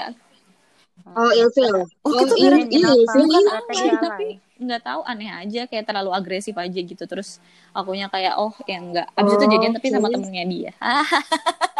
[1.10, 1.74] Oh, Ilfil.
[1.74, 2.70] Oh, Oh, itu Kenapa?
[2.70, 7.42] ini, Bukan aman, Strategi tapi nggak tahu aneh aja kayak terlalu agresif aja gitu terus
[7.74, 10.72] akunya kayak oh ya enggak abis itu Oh, jadian tapi sama temennya dia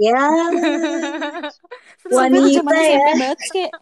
[0.00, 0.18] Ya,
[2.10, 2.98] Wanita ya.
[3.14, 3.72] Banget kayak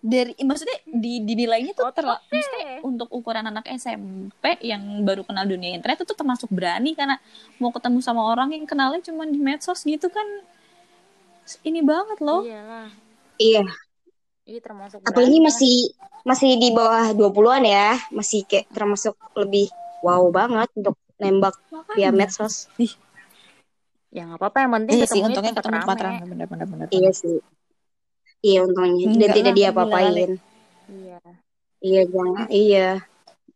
[0.00, 2.32] dari maksudnya di dinilainya tuh terlalu Oke.
[2.32, 7.20] maksudnya untuk ukuran anak SMP yang baru kenal dunia internet itu termasuk berani karena
[7.60, 10.24] mau ketemu sama orang yang kenalnya cuma di medsos gitu kan
[11.68, 12.88] ini banget loh Iyalah.
[13.36, 13.62] iya.
[14.48, 15.46] Iya termasuk Apa ini berani.
[15.52, 15.74] masih
[16.24, 17.88] masih di bawah 20-an ya?
[18.10, 19.68] Masih kayak termasuk lebih
[20.00, 21.54] wow banget untuk nembak
[21.92, 22.10] via Makanya.
[22.16, 22.72] medsos.
[24.10, 26.18] Ya nggak apa-apa yang penting Iya sih untungnya ketemu tempat rame.
[26.18, 26.86] rame bener-bener bener.
[26.90, 27.36] Iya sih.
[28.42, 30.14] Iya untungnya dan Enggak tidak lah, diapa-apain.
[30.90, 31.18] Iya.
[31.78, 32.46] Iya jangan.
[32.50, 32.88] Iya.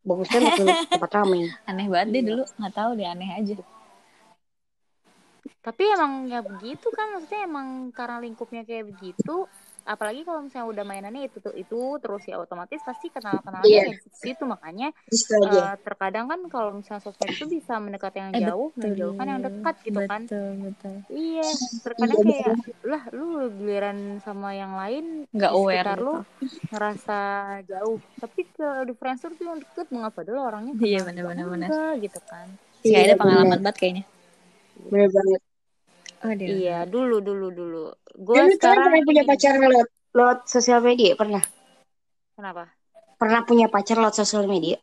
[0.06, 0.64] Bagusnya ke
[0.94, 1.50] tempat ramai.
[1.66, 3.54] aneh banget deh dulu nggak tahu deh aneh aja
[5.64, 9.48] Tapi emang ya begitu kan maksudnya emang karena lingkupnya kayak begitu.
[9.92, 13.82] Apalagi kalau misalnya udah mainannya itu tuh itu terus ya otomatis pasti kenal-kenalnya Iya.
[13.84, 14.86] kayak di situ makanya
[15.44, 19.74] eh, terkadang kan kalau misalnya sosmed itu bisa mendekati yang Eh, jauh, menjauhkan yang dekat
[19.86, 20.22] gitu kan.
[20.28, 21.42] betul betul Iya,
[21.84, 22.52] terkadang Iya, kayak
[22.90, 23.24] lah lu
[23.58, 26.04] giliran sama yang lain nggak aware gitu.
[26.04, 26.10] lu
[26.72, 27.12] ngerasa
[27.70, 27.98] jauh.
[28.22, 32.48] Tapi ke di Friendster tuh yang deket mengapa dulu orangnya Iya, kenal enggak gitu kan.
[32.86, 33.60] Sih Iya, ada pengalaman bener.
[33.64, 34.02] banget kayaknya
[34.92, 35.40] Bener banget.
[36.24, 36.48] Waduh.
[36.48, 37.84] Iya, dulu dulu dulu.
[38.16, 41.12] Gue sekarang pernah punya ini- pacar lewat lewat sosial media?
[41.12, 41.44] Pernah?
[42.32, 42.64] Kenapa?
[43.20, 44.80] Pernah punya pacar lewat sosial media?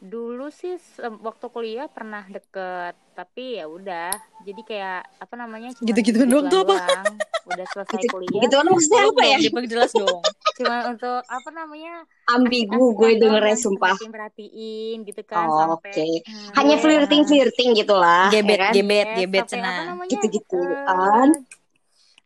[0.00, 4.08] Dulu sih waktu kuliah pernah deket, tapi ya udah.
[4.48, 5.76] Jadi kayak apa namanya?
[5.76, 7.04] cuma Gitu-gituan doang tuh apa?
[7.44, 8.40] Udah selesai Gitu, kuliah.
[8.48, 9.38] gitu kan maksudnya apa ya?
[9.68, 10.22] jelas dong
[10.56, 11.94] Cuma untuk apa namanya?
[12.32, 13.92] Ambigu gue dengernya sumpah.
[13.92, 16.06] Perhatiin, perhatiin gitu kan Oh, sampai Oke.
[16.24, 18.32] Hmm, Hanya flirting flirting gitulah.
[18.32, 18.72] Gebet, ya kan?
[18.72, 19.76] gebet, Yes, gebet cenah.
[19.84, 20.10] namanya?
[20.16, 21.28] Gitu-gitu, eh, kan?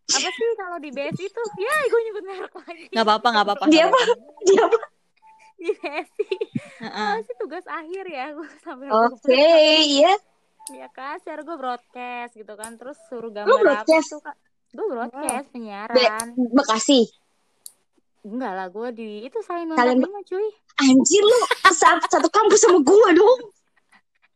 [0.05, 1.43] apa sih kalau di BS itu?
[1.59, 2.85] Ya, gue nyebut merek lagi.
[2.93, 4.03] nggak apa-apa nggak apa-apa Dia apa?
[4.47, 4.79] Dia apa?
[5.57, 6.29] Di BSI.
[6.81, 7.11] Heeh.
[7.11, 8.27] Apa sih tugas akhir ya?
[8.33, 9.47] Gue sampai Oke,
[9.81, 10.13] iya.
[10.71, 14.09] Ya kasar gue broadcast gitu kan terus suruh Lu gambar apa broadcast?
[14.11, 14.37] tuh kak
[14.71, 17.01] gue broadcast Be penyiaran Bekasi.
[18.23, 20.49] enggak lah gue di itu saling Kalian- lima cuy
[20.81, 21.39] Anjir lu
[21.71, 23.41] satu, satu kampus sama gua dong.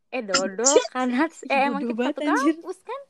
[0.08, 2.54] eh dodo kanat eh emang kita satu anjir.
[2.54, 3.00] kampus kan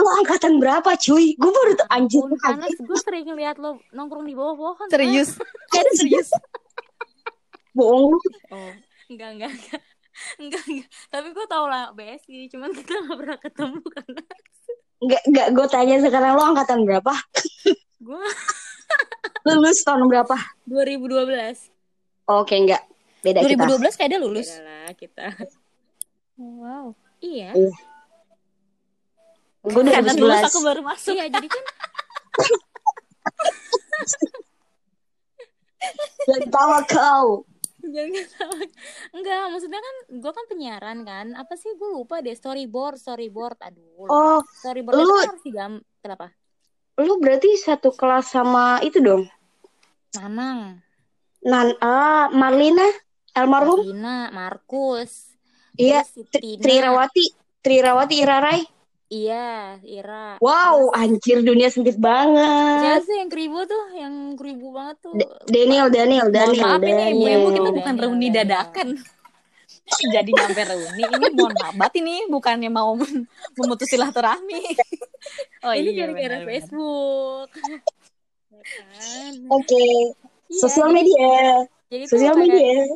[0.00, 1.36] Lu angkatan berapa cuy?
[1.36, 5.36] Gue baru tuh anjir gue sering lihat lo nongkrong di bawah pohon serius
[5.70, 6.32] kayak serius
[7.70, 8.18] Bohong lu.
[8.50, 8.72] oh
[9.06, 9.82] enggak enggak enggak
[10.42, 14.22] enggak enggak tapi gue tau lah BSI cuman kita nggak pernah ketemu karena
[15.00, 17.14] Enggak, enggak gue tanya sekarang lo angkatan berapa?
[18.04, 18.20] Gue
[19.48, 20.36] Lulus tahun berapa?
[20.68, 21.72] 2012.
[22.28, 22.84] Oke, enggak.
[23.24, 23.64] Beda kita.
[23.64, 24.48] 2012 kayak dia lulus.
[24.52, 25.26] Beda lah kita.
[26.36, 26.92] Wow.
[27.24, 27.56] Iya.
[29.60, 30.48] Gue Karena lulus 2011.
[30.48, 31.12] aku baru masuk.
[31.12, 31.64] Iya, jadi kan
[36.20, 37.28] Jangan tawa kau.
[37.80, 38.24] jangan.
[39.10, 41.26] Enggak, maksudnya kan gue kan penyiaran kan.
[41.34, 43.56] Apa sih gue lupa deh storyboard, storyboard.
[43.60, 44.04] Aduh.
[44.06, 46.26] Oh, storyboard lu- itu kan harus digam kenapa?
[47.00, 49.24] lu berarti satu kelas sama itu dong?
[50.12, 50.84] Nanang,
[51.40, 52.84] Nan, ah, Marlina,
[53.32, 53.80] almarhum.
[53.80, 55.32] Marina, Markus.
[55.72, 56.60] Iya, Tri-.
[56.60, 57.24] Trirawati,
[57.64, 58.60] Trirawati Irarai.
[59.10, 60.38] Iya, Ira.
[60.38, 62.78] Wow, anjir dunia sempit banget.
[62.78, 63.84] Siapa sih yang keribu tuh?
[63.90, 65.12] Yang keribu banget tuh.
[65.18, 66.62] D- Daniel, Daniel, Mohon Daniel.
[66.62, 68.38] maaf ini ibu-ibu kita Daniel, bukan Daniel, reuni Daniel.
[68.46, 68.88] dadakan.
[70.14, 73.26] Jadi nyampe reuni ini mohon maaf banget ini bukannya mau mem-
[73.58, 74.62] memutus silaturahmi.
[75.60, 76.48] Oh ini iya gara-gara.
[76.48, 77.50] Facebook.
[79.52, 79.84] Oke,
[80.48, 81.28] Iya, sosial media,
[81.92, 82.88] Jadi sosial media.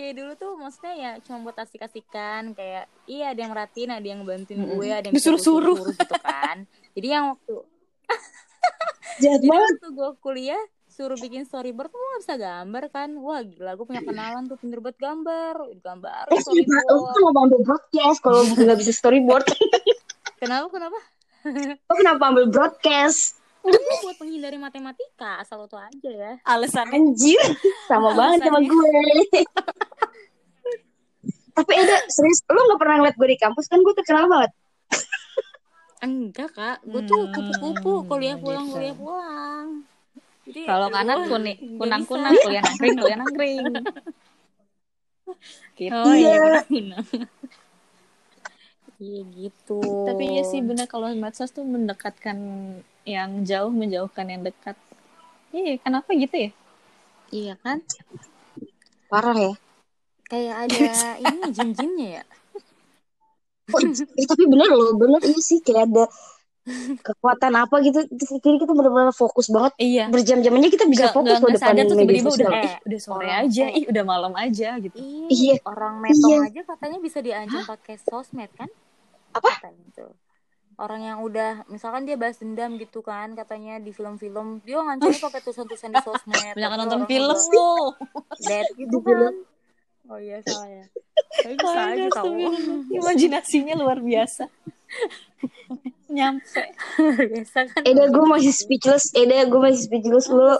[0.00, 4.20] Kayak dulu tuh maksudnya ya cuma buat asik-asikan kayak iya ada yang merhatiin ada yang
[4.22, 5.76] bantuin gue ada yang Disuruh-suruh.
[5.76, 6.56] suruh gitu kan
[6.90, 7.54] jadi yang waktu
[9.24, 9.68] jadi banget.
[9.76, 13.86] waktu gue kuliah suruh bikin storyboard tuh gue gak bisa gambar kan wah gila gue
[13.86, 18.76] punya kenalan tuh pinter buat gambar gambar Eh, lu storyboard kenapa ambil broadcast kalau nggak
[18.76, 19.46] bisa storyboard?
[20.36, 20.98] kenapa kenapa
[21.40, 23.40] Lo kenapa ambil broadcast?
[23.60, 27.40] Ini buat menghindari matematika asal lo tuh aja ya Alasannya Anjir,
[27.84, 29.40] sama banget sama gue.
[31.60, 34.50] Tapi Eda, serius, lo gak pernah ngeliat gue di kampus kan gue terkenal banget.
[36.00, 38.72] enggak kak gue tuh Hmm, kupu-kupu kuliah pulang gitu.
[38.72, 39.68] kuliah pulang
[40.48, 42.10] jadi kalau kanan kuning, nggak kunang bisa.
[42.10, 43.66] kunang, kuliah nangkring, kuliah nangkring.
[45.78, 45.94] Gitu.
[45.94, 46.34] Oh Iya.
[46.34, 46.60] iya.
[46.68, 47.04] benar.
[49.00, 49.80] Iya gitu.
[50.04, 52.36] Tapi iya sih bener kalau medsos tuh mendekatkan
[53.08, 54.76] yang jauh, menjauhkan yang dekat.
[55.56, 56.50] Iya, kenapa gitu ya?
[57.30, 57.78] Iya kan?
[59.10, 59.52] Parah ya.
[60.30, 60.86] Kayak ada
[61.18, 62.24] ini jin-jinnya ya.
[63.70, 66.04] Oh, eh, tapi bener loh, bener iya sih kayak ada
[67.00, 68.02] kekuatan apa gitu.
[68.06, 69.74] Jadi kita bener-bener fokus banget.
[69.76, 70.04] Iya.
[70.06, 72.52] Berjam-jam aja kita bisa Nggak- fokus nggak- loh depan tuh media tiba-tiba udah, sosial.
[72.62, 73.78] eh, udah sore Orang- aja, eh.
[73.78, 74.96] ih udah malam aja gitu.
[74.96, 75.26] Iya.
[75.28, 75.54] Iya.
[75.64, 76.38] Orang metong Iya.
[76.46, 78.70] aja katanya bisa diancam pakai sosmed kan?
[79.32, 79.48] Apa?
[79.52, 80.12] Katanya tuh.
[80.74, 85.40] Orang yang udah misalkan dia balas dendam gitu kan katanya di film-film dia ngancamnya pakai
[85.42, 86.54] tulisan-tulisan di sosmed.
[86.54, 87.72] Banyak Tapi nonton film lu.
[88.46, 89.34] Dead gitu kan.
[90.10, 90.84] Oh iya salah ya.
[91.40, 92.34] Tapi bisa aja tau.
[92.90, 94.50] Imajinasinya luar biasa.
[96.10, 96.62] Nyampe.
[97.30, 97.82] Biasa kan.
[97.86, 99.14] Eda gue masih speechless.
[99.14, 100.58] Eda gue masih speechless lu.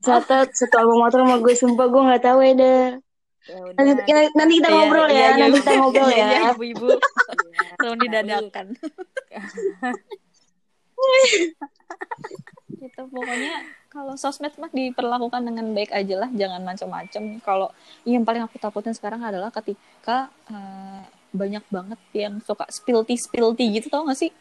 [0.00, 2.96] Ternyata satu album motor sama gue sumpah gue nggak tahu Eda.
[3.46, 3.60] Ya.
[3.76, 5.28] Nanti, kita- nanti kita Iya, ngobrol iya, ya.
[5.28, 5.36] iya.
[5.44, 6.26] Nanti kita ngobrol Iya, ya.
[6.26, 6.88] iya, ibu-ibu.
[7.84, 8.66] Reuni dadakan.
[12.76, 13.54] gitu pokoknya
[13.96, 17.68] kalau sosmed mah diperlakukan dengan baik aja lah jangan macam-macam kalau
[18.04, 20.18] yang paling aku takutin sekarang adalah ketika
[20.52, 24.32] eh, banyak banget yang suka spilty spilty gitu tau gak sih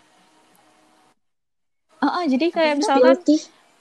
[2.03, 3.37] Ah, ah, jadi kayak misalkan Filthy.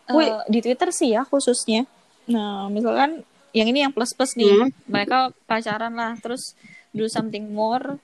[0.09, 0.29] Wih.
[0.31, 1.85] eh, di Twitter sih ya khususnya
[2.25, 3.21] nah misalkan
[3.53, 4.71] yang ini yang plus plus nih Hmm.
[4.89, 6.57] mereka pacaran lah terus
[6.97, 8.01] do something more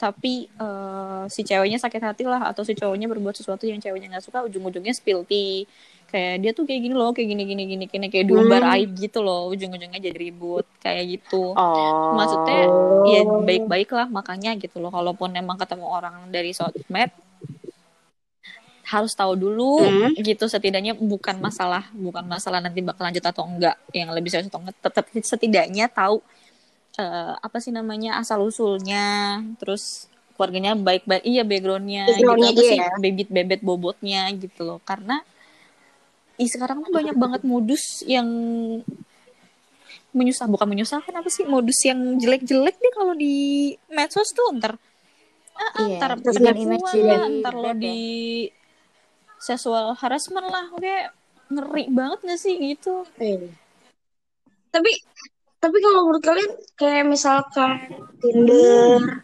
[0.00, 4.24] tapi eh, si ceweknya sakit hati lah atau si cowoknya berbuat sesuatu yang ceweknya nggak
[4.24, 5.68] suka ujung-ujungnya spilty
[6.12, 8.74] kayak dia tuh kayak gini loh kayak gini gini gini gini kayak diumbar Hmm.
[8.76, 12.12] aib gitu loh ujung-ujungnya jadi ribut kayak gitu Oh.
[12.12, 12.68] maksudnya
[13.02, 17.08] ya baik-baik lah makanya gitu loh kalaupun emang ketemu orang dari sosmed
[18.82, 20.12] harus tahu dulu Hmm.
[20.20, 24.60] gitu setidaknya bukan masalah bukan masalah nanti bakal lanjut atau enggak yang lebih serius atau
[24.60, 26.20] enggak tetap setidaknya tahu
[26.94, 32.76] eh, apa sih namanya asal usulnya terus keluarganya baik-baik iya backgroundnya gitu Backgroundnya apa sih
[32.76, 32.90] ya.
[33.00, 35.24] bebet bebet bobotnya gitu loh karena
[36.42, 38.26] ih, sekarang tuh banyak banget modus yang
[40.12, 40.50] menyusah.
[40.50, 41.46] Bukan menyusahkan apa sih?
[41.46, 44.50] Modus yang jelek-jelek deh kalau di medsos tuh.
[44.58, 44.76] Ntar
[45.56, 47.28] ah, Iya, ntar penipuan image lah.
[47.30, 47.98] ntar lo di
[49.38, 50.66] sexual harassment lah.
[50.74, 50.94] Oke
[51.52, 52.54] ngeri banget gak sih?
[52.58, 53.06] Gitu.
[53.20, 53.48] Iya.
[54.72, 54.92] Tapi
[55.62, 57.86] tapi kalau menurut kalian kayak misalkan
[58.18, 59.22] Tinder,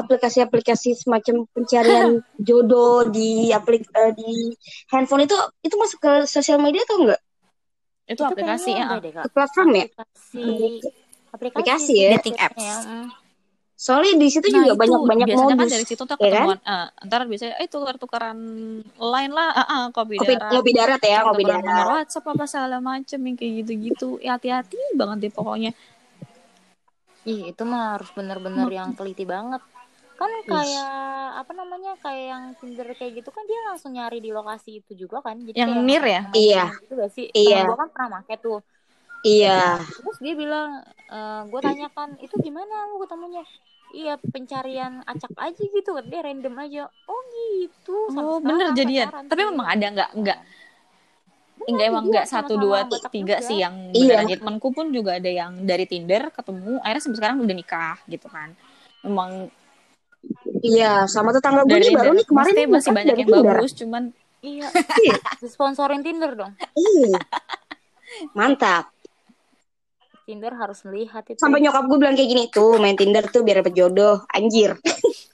[0.00, 2.08] aplikasi-aplikasi semacam pencarian
[2.40, 4.56] jodoh di aplik eh, di
[4.88, 7.20] handphone itu itu masuk ke sosial media atau enggak?
[8.10, 9.24] itu, aplikasi ya deh, Kak.
[9.24, 9.84] Ke platform ya?
[9.86, 10.44] aplikasi
[11.30, 12.08] aplikasi, Aplikasi ya?
[12.18, 12.58] Dating apps.
[12.58, 13.08] biasanya, mm.
[13.80, 15.72] Soalnya di situ Nah, juga banyak-banyak biasanya kan modus.
[15.72, 16.26] dari situ tuh ya kan?
[16.26, 18.38] ketemuan eh, ntar biasanya eh tukar-tukaran
[18.92, 21.96] line lah ah, ah, kopi Ngopi, darat ngopi darat ya, ngopi tukar-tukaran nomor darat.
[22.04, 25.72] WhatsApp apa segala macem yang kayak gitu-gitu ya hati-hati banget deh pokoknya
[27.24, 29.60] Ih, itu mah harus bener-bener yang teliti banget
[30.20, 30.92] kan kayak
[31.40, 35.24] apa namanya kayak yang Tinder kayak gitu kan dia langsung nyari di lokasi itu juga
[35.24, 36.22] kan jadi Yang near ya?
[36.30, 36.64] Iya.
[36.84, 37.64] gitu gak sih Iya.
[37.64, 38.60] Gua kan pernah make tuh
[39.20, 39.80] Iya.
[39.80, 40.80] terus dia bilang
[41.48, 43.44] gue tanyakan itu gimana lu ketemunya
[43.90, 48.68] iya pencarian acak aja gitu kan dia random aja oh gitu sampai Oh, sekarang bener
[48.72, 49.06] jadian.
[49.10, 50.38] pacaran Tapi memang ada nggak nggak
[51.60, 54.16] Enggak emang dia nggak satu dua tiga sih yang Iya.
[54.16, 57.96] beneran jadi temanku pun juga ada yang dari Tinder ketemu akhirnya sampai sekarang udah nikah
[58.08, 58.48] gitu kan
[59.04, 59.52] memang
[60.60, 63.56] Iya, sama tetangga gue nih baru nih kemarin nih masih banyak yang Tinder.
[63.56, 64.02] bagus cuman
[64.40, 64.68] iya
[65.46, 67.16] sponsorin Tinder dong Iya.
[68.38, 68.92] Mantap.
[70.22, 73.60] Tinder harus melihat itu Sampai nyokap gue bilang kayak gini tuh, main Tinder tuh biar
[73.60, 74.22] dapet jodoh.
[74.28, 74.76] Anjir.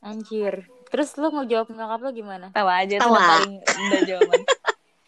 [0.01, 3.43] anjir terus lu mau jawab nyokap lu gimana tahu aja Tawa.
[3.43, 4.41] paling udah jawaban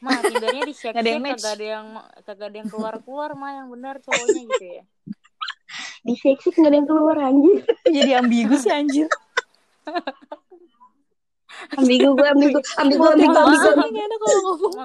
[0.01, 1.87] mah Tindernya di shake Nggak ada yang kagak ada yang
[2.21, 4.83] kagak ada yang keluar keluar mah yang benar cowoknya gitu ya
[6.01, 7.59] Di seksi nggak ada yang keluar anjir.
[7.87, 9.07] jadi ambigu sih anjir
[11.74, 13.68] Ambigu gue, ambigu, ambigu, ambigu, ambigu.
[13.74, 14.09] maaf.
[14.18, 14.79] Kalau ngomong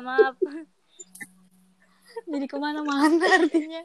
[2.23, 3.81] jadi ke mana-mana artinya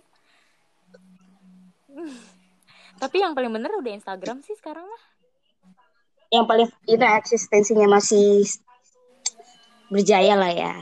[2.99, 5.05] tapi yang paling bener udah Instagram sih sekarang mah
[6.29, 8.45] Yang paling itu eksistensinya masih
[9.89, 10.75] berjaya lah ya.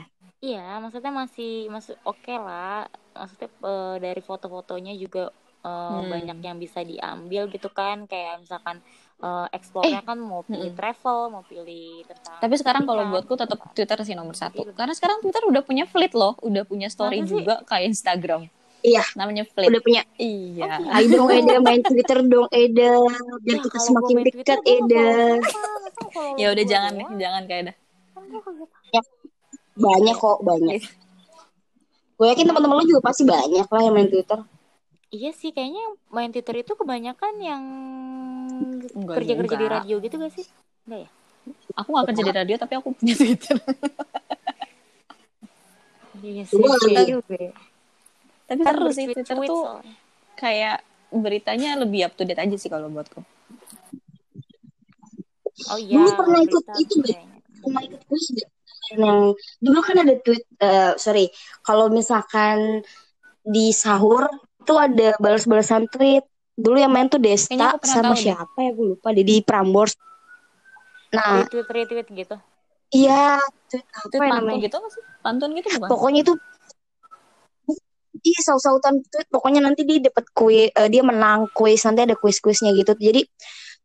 [0.43, 2.83] Iya, maksudnya masih masuk oke lah.
[3.15, 5.31] Maksudnya eh, dari foto-fotonya juga
[5.63, 6.11] eh, Hmm.
[6.11, 8.11] banyak yang bisa diambil gitu kan.
[8.11, 8.83] Kayak misalkan
[9.17, 13.57] eh, explore-nya kan mau pilih travel, mau pilih tentang tapi sekarang kalau buatku gitu tetap.
[13.71, 17.21] Twitter sih nomor satu Jadi- karena sekarang Twitter udah punya fleet loh udah punya story
[17.21, 17.33] sih?
[17.35, 18.45] juga kayak Instagram
[18.79, 20.01] Iya, namanya fleet udah punya.
[20.15, 22.93] iya Oh, Ayo dong Eda main Twitter dong Eda,
[23.41, 25.09] biar Ya, kita semakin gua main Twitter, dekat Eda.
[26.41, 27.17] ya udah jangan doang?
[27.17, 27.75] jangan kayak dah
[28.23, 28.69] gua kagak
[29.75, 30.81] Banyak kok, banyak.
[32.15, 34.39] Gue yakin teman-teman lu juga pasti banyak lah yang main Twitter.
[35.07, 37.63] Iya sih, kayaknya yang main Twitter itu kebanyakan yang
[38.93, 39.75] kerja-kerja di juga.
[39.75, 40.45] radio gitu gak sih?
[40.85, 41.09] Enggak ya?
[41.73, 43.55] aku gak kerja di radio tapi aku punya Twitter
[46.17, 47.51] Iya sih, iya ya.
[48.47, 49.95] tapi Kan seru sih Twitter tweet tuh soalnya.
[50.33, 50.77] kayak
[51.09, 53.21] beritanya lebih up to date aja sih kalau buatku
[55.67, 57.37] Oh iya, Dulu pernah ikut berita itu, kayaknya.
[57.59, 58.49] Cuma ikut kuis gak?
[58.93, 59.19] Yang
[59.57, 61.25] dulu kan ada tweet, eh, sorry,
[61.59, 62.85] kalau misalkan
[63.41, 64.29] di sahur
[64.61, 66.21] itu ada balas-balasan tweet.
[66.57, 68.25] Dulu yang main tuh Desta sama deh.
[68.25, 69.93] siapa ya gue lupa di Prambors.
[71.07, 72.35] Nah, Retweet retweet gitu.
[72.89, 74.63] iya tweet apa tweet ya pantun namanya?
[74.63, 76.33] gitu sih pantun gitu bukan Pokoknya itu
[78.17, 79.29] Iya, saut-sautan tweet.
[79.29, 81.85] Pokoknya nanti dia dapat kue, eh, dia menang kuis.
[81.85, 82.97] Nanti ada kuis-kuisnya gitu.
[82.97, 83.21] Jadi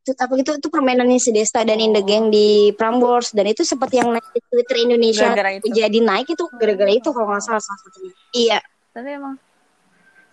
[0.03, 2.09] tweet apa gitu itu permainannya si Desta dan In the Oh.
[2.09, 5.69] Gang di Prambors dan itu seperti yang naik di Twitter Indonesia Gara-gara itu.
[5.69, 8.13] jadi naik itu gara-gara itu kalau nggak salah salah satunya.
[8.33, 8.59] Iya.
[8.91, 9.35] tapi emang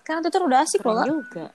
[0.02, 1.46] sekarang Twitter udah asik loh juga.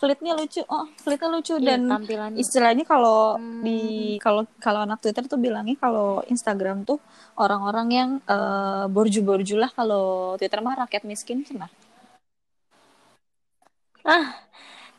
[0.00, 2.40] Fleetnya lucu oh fleetnya lucu Iya, dan tampilannya.
[2.40, 3.60] istilahnya kalau Hmm.
[3.60, 3.78] di
[4.16, 6.96] kalau kalau anak Twitter tuh bilangnya kalau Instagram tuh
[7.36, 11.68] orang-orang yang eh, borju-borju lah kalau Twitter mah rakyat miskin cina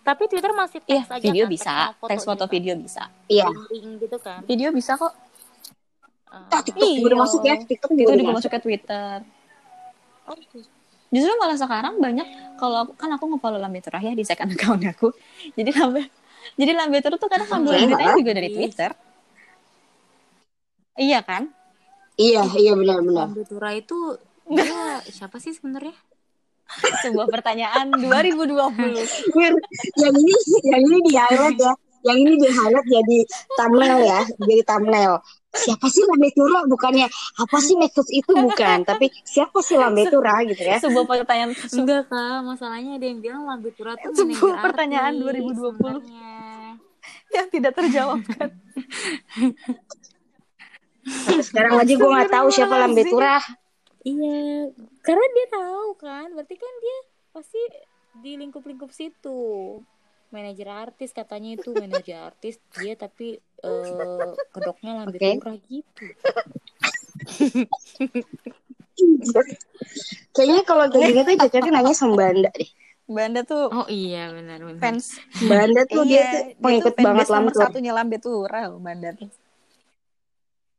[0.02, 2.50] Tapi Twitter masih Iya, teks aja video kan, bisa, teks foto juga.
[2.50, 3.04] video bisa.
[3.28, 3.50] Iya.
[3.98, 4.42] Gitu kan.
[4.44, 5.14] Video bisa kok.
[5.14, 7.22] Eh, Ah, TikTok juga udah Iya.
[7.22, 7.56] masuk ya.
[7.60, 8.50] TikTok juga juga masuk.
[8.50, 9.16] ke Twitter.
[10.24, 10.58] oh, gitu.
[11.12, 14.82] Justru malah sekarang banyak kalau aku, kan aku nge-follow Lambe Turah ya di second account
[14.88, 15.12] aku.
[15.60, 16.08] Jadi Lambe
[16.58, 18.92] jadi Lambe Turah tuh kadang ngambil beritanya juga dari Twitter.
[20.98, 21.54] Iya kan?
[22.18, 23.30] Iya, iya benar-benar.
[23.30, 24.18] Lambe Tura itu
[24.50, 25.96] dia siapa sih sebenarnya?
[27.06, 28.58] Sebuah pertanyaan 2020.
[30.02, 30.34] yang ini
[30.66, 31.74] yang ini di highlight ya.
[32.02, 33.18] Yang ini di highlight jadi
[33.62, 35.14] thumbnail ya, jadi thumbnail.
[35.52, 36.64] Siapa sih Lambe Tura?
[36.64, 40.80] Bukannya apa sih Nexus itu bukan, tapi siapa sih Lambe Tura gitu ya?
[40.80, 45.76] Sebuah pertanyaan Enggak kak, masalahnya ada yang bilang Lambe Tura tuh Sebuah pertanyaan artis 2020.
[45.76, 46.32] sebenarnya.
[47.32, 48.48] yang tidak terjawabkan.
[51.02, 53.42] Sampai sekarang aja gue nggak tahu siapa Lambe Tura.
[54.02, 54.72] Iya,
[55.06, 56.98] karena dia tahu kan, berarti kan dia
[57.36, 57.62] pasti
[58.24, 59.42] di lingkup-lingkup situ.
[60.32, 65.28] Manajer artis katanya itu manajer artis dia tapi eh, kedoknya Lambe Oke.
[65.38, 66.06] Tura gitu.
[70.32, 72.70] Kayaknya kalau kayak gini tuh cocoknya nanya sama Banda deh.
[73.12, 74.80] Banda tuh Oh iya benar-benar.
[74.80, 79.10] fans Banda tuh dia tuh Iya, pengikut tuh banget Lambe satunya Lambe Tura loh, Banda
[79.12, 79.28] tuh.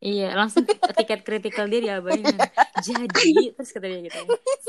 [0.02, 2.26] Iya, langsung tiket kritikal dia diabain.
[2.82, 4.18] Jadi, terus kata dia gitu.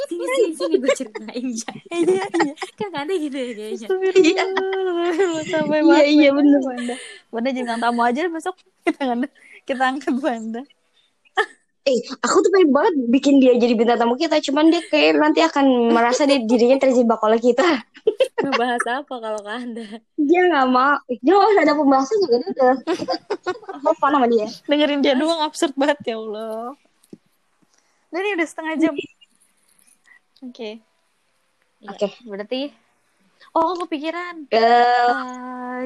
[0.05, 1.47] Sini, sini, sini gue ceritain.
[1.93, 2.53] Iya, iya.
[2.77, 3.87] kan ada gitu ya kayaknya.
[3.89, 6.61] Astagfirullah, sampai Iya, banget iya, bener.
[6.61, 6.95] Banda.
[7.33, 8.55] Banda jadi bintang tamu aja besok
[8.85, 9.03] kita
[9.65, 10.61] kita angkat Banda.
[11.83, 15.43] Eh, aku tuh pengen banget bikin dia jadi bintang tamu kita, cuman dia kayak nanti
[15.43, 17.83] akan merasa dia dirinya terjebak oleh kita.
[18.39, 19.85] Ngebahas apa kalau ke anda?
[20.15, 20.95] Dia nggak mau.
[21.11, 22.75] Dia nggak usah ada pembahasan juga dia udah.
[23.99, 24.47] Fun sama dia.
[24.63, 26.71] Dengerin dia doang absurd banget ya Allah.
[28.11, 28.93] Dan ini udah setengah jam.
[30.43, 30.69] Oke.
[31.83, 31.89] Iya.
[31.91, 32.07] Oke.
[32.23, 32.61] Berarti
[33.53, 34.49] Oh, aku kepikiran.
[34.49, 35.11] Eh,